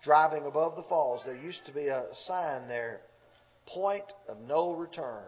Driving 0.04 0.46
above 0.46 0.76
the 0.76 0.84
falls, 0.90 1.22
there 1.26 1.38
used 1.38 1.66
to 1.66 1.72
be 1.74 1.88
a 1.88 2.04
sign 2.26 2.68
there 2.68 3.02
point 3.68 4.04
of 4.28 4.40
no 4.40 4.74
return. 4.74 5.24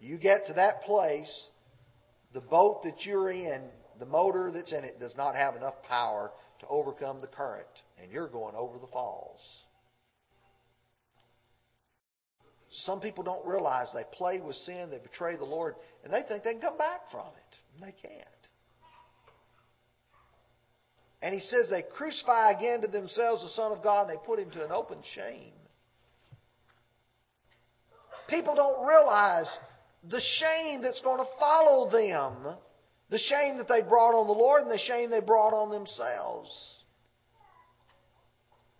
You 0.00 0.18
get 0.18 0.46
to 0.46 0.54
that 0.54 0.82
place, 0.82 1.48
the 2.34 2.40
boat 2.40 2.82
that 2.82 3.06
you're 3.06 3.30
in, 3.30 3.62
the 4.00 4.06
motor 4.06 4.50
that's 4.52 4.72
in 4.72 4.84
it 4.84 4.98
does 4.98 5.16
not 5.16 5.36
have 5.36 5.54
enough 5.54 5.74
power 5.88 6.32
to 6.60 6.66
overcome 6.68 7.20
the 7.20 7.28
current, 7.28 7.66
and 8.02 8.10
you're 8.10 8.28
going 8.28 8.56
over 8.56 8.78
the 8.78 8.88
falls. 8.88 9.40
Some 12.70 13.00
people 13.00 13.22
don't 13.22 13.46
realize 13.46 13.86
they 13.94 14.02
play 14.12 14.40
with 14.40 14.56
sin, 14.56 14.90
they 14.90 14.98
betray 14.98 15.36
the 15.36 15.44
Lord, 15.44 15.76
and 16.02 16.12
they 16.12 16.22
think 16.26 16.42
they 16.42 16.52
can 16.52 16.60
come 16.60 16.76
back 16.76 17.02
from 17.10 17.28
it. 17.28 17.56
And 17.74 17.84
they 17.84 17.94
can't. 18.02 18.28
And 21.22 21.32
he 21.32 21.40
says 21.40 21.70
they 21.70 21.82
crucify 21.82 22.50
again 22.50 22.82
to 22.82 22.88
themselves 22.88 23.42
the 23.42 23.48
Son 23.50 23.72
of 23.72 23.82
God 23.82 24.08
and 24.08 24.10
they 24.10 24.26
put 24.26 24.38
him 24.38 24.50
to 24.50 24.64
an 24.64 24.72
open 24.72 24.98
shame. 25.14 25.52
People 28.28 28.54
don't 28.54 28.86
realize 28.86 29.46
the 30.10 30.20
shame 30.40 30.82
that's 30.82 31.00
going 31.00 31.18
to 31.18 31.30
follow 31.38 31.90
them, 31.90 32.56
the 33.10 33.18
shame 33.18 33.58
that 33.58 33.68
they 33.68 33.82
brought 33.82 34.18
on 34.18 34.26
the 34.26 34.32
Lord 34.32 34.62
and 34.62 34.70
the 34.70 34.78
shame 34.78 35.10
they 35.10 35.20
brought 35.20 35.52
on 35.52 35.70
themselves. 35.70 36.50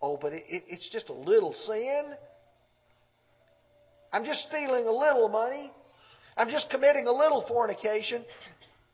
Oh, 0.02 0.18
but 0.20 0.32
it, 0.32 0.42
it, 0.48 0.64
it's 0.68 0.90
just 0.90 1.08
a 1.08 1.14
little 1.14 1.54
sin. 1.66 2.12
I'm 4.12 4.24
just 4.24 4.48
stealing 4.48 4.86
a 4.86 4.92
little 4.92 5.28
money. 5.28 5.72
I'm 6.36 6.50
just 6.50 6.68
committing 6.70 7.06
a 7.06 7.12
little 7.12 7.44
fornication. 7.48 8.24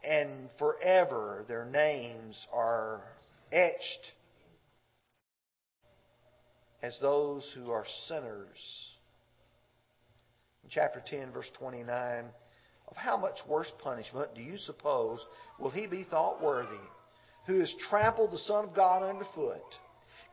And 0.04 0.48
forever 0.58 1.44
their 1.48 1.64
names 1.64 2.46
are 2.52 3.02
etched 3.52 4.12
as 6.82 6.96
those 7.02 7.50
who 7.54 7.70
are 7.70 7.84
sinners. 8.06 8.89
Chapter 10.70 11.02
10, 11.04 11.32
verse 11.32 11.50
29, 11.58 12.26
of 12.88 12.96
how 12.96 13.16
much 13.16 13.38
worse 13.48 13.70
punishment 13.82 14.34
do 14.36 14.40
you 14.40 14.56
suppose 14.56 15.18
will 15.58 15.70
he 15.70 15.88
be 15.88 16.04
thought 16.04 16.40
worthy, 16.40 16.68
who 17.46 17.58
has 17.58 17.74
trampled 17.88 18.30
the 18.30 18.38
Son 18.38 18.66
of 18.66 18.74
God 18.74 19.02
underfoot, 19.02 19.62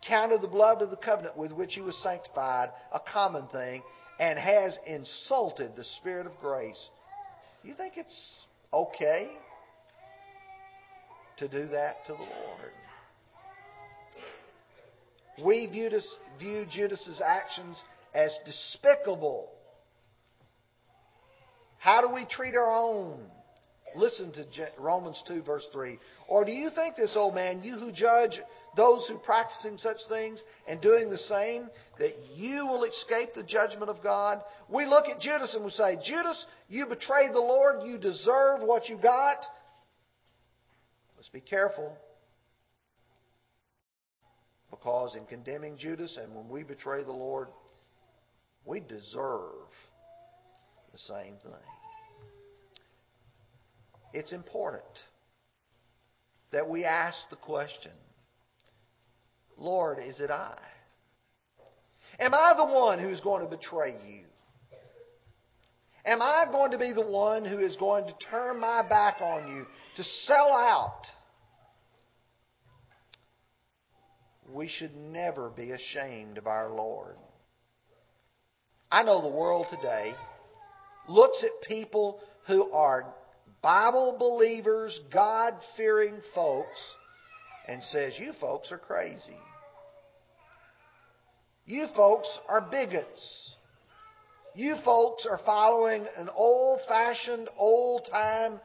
counted 0.07 0.41
the 0.41 0.47
blood 0.47 0.83
of 0.83 0.91
the 0.91 0.95
covenant 0.97 1.35
with 1.35 1.51
which 1.51 1.73
he 1.73 1.81
was 1.81 1.97
sanctified 2.03 2.69
a 2.93 2.99
common 2.99 3.47
thing, 3.47 3.81
and 4.19 4.37
has 4.37 4.77
insulted 4.85 5.75
the 5.75 5.83
Spirit 5.83 6.27
of 6.27 6.33
grace? 6.39 6.89
You 7.63 7.73
think 7.73 7.93
it's 7.97 8.45
okay 8.71 9.31
to 11.37 11.47
do 11.47 11.67
that 11.69 11.95
to 12.05 12.13
the 12.13 12.19
Lord? 12.19 12.71
We 15.43 15.67
view 15.67 16.65
Judas's 16.69 17.21
actions 17.25 17.81
as 18.13 18.31
despicable. 18.45 19.49
How 21.87 22.01
do 22.05 22.13
we 22.13 22.25
treat 22.25 22.53
our 22.53 22.69
own? 22.69 23.17
Listen 23.95 24.33
to 24.33 24.45
Romans 24.77 25.23
2, 25.25 25.41
verse 25.43 25.65
3. 25.71 25.97
Or 26.27 26.43
do 26.43 26.51
you 26.51 26.69
think 26.69 26.97
this, 26.97 27.13
old 27.15 27.33
man, 27.33 27.63
you 27.63 27.77
who 27.77 27.93
judge 27.93 28.37
those 28.75 29.07
who 29.07 29.17
practicing 29.19 29.77
such 29.77 29.95
things 30.09 30.43
and 30.67 30.81
doing 30.81 31.09
the 31.09 31.17
same, 31.17 31.69
that 31.97 32.11
you 32.35 32.65
will 32.65 32.83
escape 32.83 33.29
the 33.33 33.43
judgment 33.43 33.89
of 33.89 34.03
God? 34.03 34.41
We 34.67 34.85
look 34.85 35.05
at 35.05 35.21
Judas 35.21 35.55
and 35.55 35.63
we 35.63 35.71
say, 35.71 35.95
Judas, 36.03 36.45
you 36.67 36.87
betrayed 36.87 37.33
the 37.33 37.39
Lord, 37.39 37.87
you 37.87 37.97
deserve 37.97 38.63
what 38.63 38.89
you 38.89 38.97
got. 38.97 39.37
Let's 41.15 41.29
be 41.29 41.39
careful. 41.39 41.95
Because 44.71 45.15
in 45.15 45.25
condemning 45.25 45.77
Judas 45.79 46.19
and 46.21 46.35
when 46.35 46.49
we 46.49 46.63
betray 46.63 47.05
the 47.05 47.13
Lord, 47.13 47.47
we 48.65 48.81
deserve 48.81 49.69
the 50.91 50.99
same 50.99 51.35
thing. 51.41 51.76
It's 54.13 54.31
important 54.31 54.83
that 56.51 56.69
we 56.69 56.85
ask 56.85 57.17
the 57.29 57.35
question 57.35 57.91
Lord, 59.57 59.99
is 60.03 60.21
it 60.21 60.29
I? 60.29 60.57
Am 62.19 62.33
I 62.33 62.53
the 62.55 62.65
one 62.65 62.99
who's 62.99 63.21
going 63.21 63.43
to 63.43 63.49
betray 63.49 63.95
you? 64.07 64.23
Am 66.05 66.21
I 66.21 66.45
going 66.49 66.71
to 66.71 66.77
be 66.77 66.93
the 66.93 67.05
one 67.05 67.43
who 67.43 67.59
is 67.59 67.75
going 67.75 68.05
to 68.05 68.13
turn 68.29 68.59
my 68.59 68.87
back 68.87 69.17
on 69.19 69.55
you, 69.55 69.65
to 69.97 70.03
sell 70.03 70.53
out? 70.53 71.01
we 74.53 74.67
should 74.67 74.95
never 74.95 75.49
be 75.49 75.71
ashamed 75.71 76.37
of 76.37 76.47
our 76.47 76.69
Lord. 76.69 77.15
I 78.89 79.03
know 79.03 79.21
the 79.21 79.27
world 79.27 79.67
today 79.69 80.13
looks 81.07 81.43
at 81.43 81.67
people 81.67 82.19
who 82.47 82.71
are 82.71 83.13
Bible 83.67 84.15
believers, 84.17 84.97
God 85.11 85.55
fearing 85.75 86.21
folks, 86.33 86.79
and 87.67 87.83
says, 87.83 88.13
You 88.17 88.31
folks 88.39 88.71
are 88.71 88.77
crazy. 88.77 89.35
You 91.65 91.87
folks 91.93 92.29
are 92.47 92.61
bigots. 92.61 93.55
You 94.55 94.77
folks 94.85 95.27
are 95.29 95.41
following 95.45 96.05
an 96.15 96.29
old 96.33 96.79
fashioned, 96.87 97.49
old 97.57 98.07
time, 98.09 98.61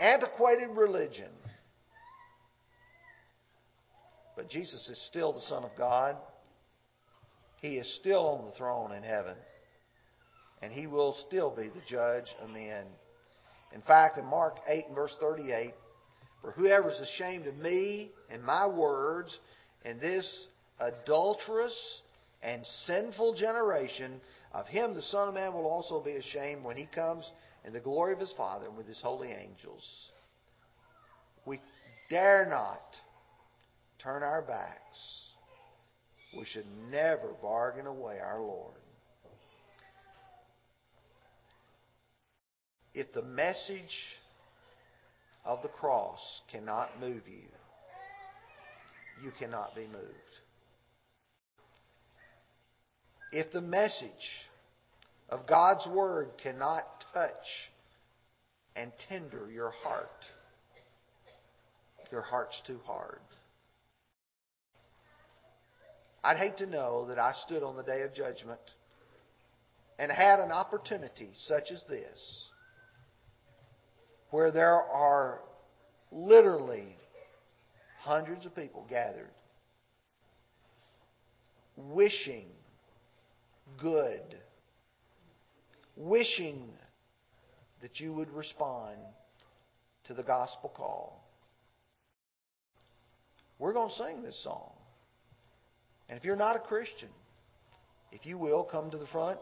antiquated 0.00 0.70
religion. 0.70 1.30
But 4.38 4.48
Jesus 4.48 4.88
is 4.88 5.06
still 5.06 5.34
the 5.34 5.42
Son 5.42 5.64
of 5.64 5.72
God. 5.76 6.16
He 7.60 7.76
is 7.76 7.98
still 8.00 8.26
on 8.26 8.46
the 8.46 8.52
throne 8.52 8.92
in 8.92 9.02
heaven. 9.02 9.36
And 10.62 10.72
he 10.72 10.86
will 10.86 11.14
still 11.28 11.54
be 11.54 11.68
the 11.68 11.82
judge 11.86 12.34
of 12.42 12.48
men. 12.48 12.86
In 13.74 13.82
fact, 13.82 14.18
in 14.18 14.24
Mark 14.24 14.58
8 14.68 14.86
and 14.86 14.94
verse 14.94 15.14
38, 15.20 15.74
for 16.40 16.52
whoever 16.52 16.90
is 16.90 17.00
ashamed 17.00 17.46
of 17.46 17.56
me 17.56 18.10
and 18.30 18.42
my 18.42 18.66
words 18.66 19.36
in 19.84 19.98
this 19.98 20.46
adulterous 20.78 22.02
and 22.42 22.64
sinful 22.86 23.34
generation, 23.34 24.20
of 24.52 24.66
him 24.68 24.94
the 24.94 25.02
Son 25.02 25.28
of 25.28 25.34
Man 25.34 25.52
will 25.52 25.66
also 25.66 26.00
be 26.00 26.12
ashamed 26.12 26.62
when 26.62 26.76
he 26.76 26.86
comes 26.86 27.28
in 27.64 27.72
the 27.72 27.80
glory 27.80 28.12
of 28.12 28.20
his 28.20 28.32
Father 28.36 28.66
and 28.66 28.76
with 28.76 28.86
his 28.86 29.00
holy 29.00 29.32
angels. 29.32 30.10
We 31.44 31.60
dare 32.10 32.46
not 32.48 32.82
turn 34.02 34.22
our 34.22 34.42
backs, 34.42 35.30
we 36.36 36.44
should 36.44 36.66
never 36.90 37.32
bargain 37.42 37.86
away 37.86 38.18
our 38.20 38.40
Lord. 38.40 38.83
If 42.94 43.12
the 43.12 43.22
message 43.22 44.18
of 45.44 45.62
the 45.62 45.68
cross 45.68 46.20
cannot 46.50 47.00
move 47.00 47.22
you, 47.26 47.48
you 49.22 49.32
cannot 49.38 49.74
be 49.74 49.86
moved. 49.86 50.12
If 53.32 53.50
the 53.52 53.60
message 53.60 54.10
of 55.28 55.46
God's 55.46 55.86
Word 55.88 56.30
cannot 56.40 56.84
touch 57.12 57.72
and 58.76 58.92
tender 59.08 59.50
your 59.50 59.70
heart, 59.70 60.08
your 62.12 62.22
heart's 62.22 62.60
too 62.64 62.78
hard. 62.84 63.18
I'd 66.22 66.36
hate 66.36 66.58
to 66.58 66.66
know 66.66 67.06
that 67.08 67.18
I 67.18 67.34
stood 67.44 67.62
on 67.62 67.76
the 67.76 67.82
day 67.82 68.02
of 68.02 68.14
judgment 68.14 68.60
and 69.98 70.10
had 70.10 70.38
an 70.40 70.52
opportunity 70.52 71.30
such 71.36 71.70
as 71.72 71.84
this, 71.88 72.50
where 74.34 74.50
there 74.50 74.82
are 74.82 75.42
literally 76.10 76.96
hundreds 78.00 78.44
of 78.44 78.52
people 78.52 78.84
gathered, 78.90 79.30
wishing 81.76 82.48
good, 83.80 84.36
wishing 85.96 86.68
that 87.80 88.00
you 88.00 88.12
would 88.12 88.28
respond 88.32 88.96
to 90.04 90.14
the 90.14 90.24
gospel 90.24 90.72
call. 90.76 91.24
We're 93.60 93.72
going 93.72 93.90
to 93.90 93.94
sing 93.94 94.20
this 94.20 94.42
song. 94.42 94.72
And 96.08 96.18
if 96.18 96.24
you're 96.24 96.34
not 96.34 96.56
a 96.56 96.58
Christian, 96.58 97.10
if 98.10 98.26
you 98.26 98.36
will, 98.36 98.64
come 98.64 98.90
to 98.90 98.98
the 98.98 99.06
front. 99.06 99.38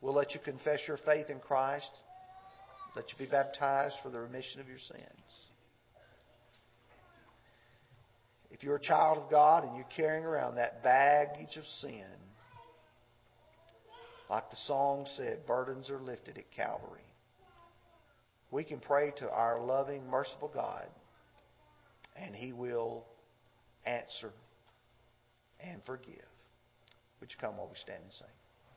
We'll 0.00 0.14
let 0.14 0.34
you 0.34 0.40
confess 0.44 0.80
your 0.88 0.98
faith 1.06 1.30
in 1.30 1.38
Christ, 1.38 2.00
let 2.96 3.12
you 3.12 3.18
be 3.18 3.30
baptized 3.30 3.94
for 4.02 4.10
the 4.10 4.18
remission 4.18 4.60
of 4.60 4.68
your 4.68 4.78
sins. 4.78 5.02
If 8.50 8.62
you're 8.62 8.76
a 8.76 8.80
child 8.80 9.18
of 9.18 9.30
God 9.30 9.64
and 9.64 9.76
you're 9.76 9.86
carrying 9.94 10.24
around 10.24 10.54
that 10.54 10.82
baggage 10.82 11.56
of 11.58 11.64
sin, 11.64 12.16
like 14.30 14.48
the 14.50 14.56
song 14.64 15.06
said, 15.16 15.46
burdens 15.46 15.90
are 15.90 16.00
lifted 16.00 16.38
at 16.38 16.50
Calvary. 16.56 17.02
We 18.50 18.64
can 18.64 18.80
pray 18.80 19.12
to 19.18 19.28
our 19.30 19.62
loving, 19.62 20.08
merciful 20.08 20.50
God, 20.52 20.88
and 22.16 22.34
He 22.34 22.54
will 22.54 23.04
answer 23.84 24.32
and 25.60 25.82
forgive. 25.84 26.14
Would 27.20 27.30
you 27.30 27.36
come 27.40 27.58
while 27.58 27.68
we 27.68 27.76
stand 27.76 28.02
and 28.02 28.12
sing? 28.12 28.26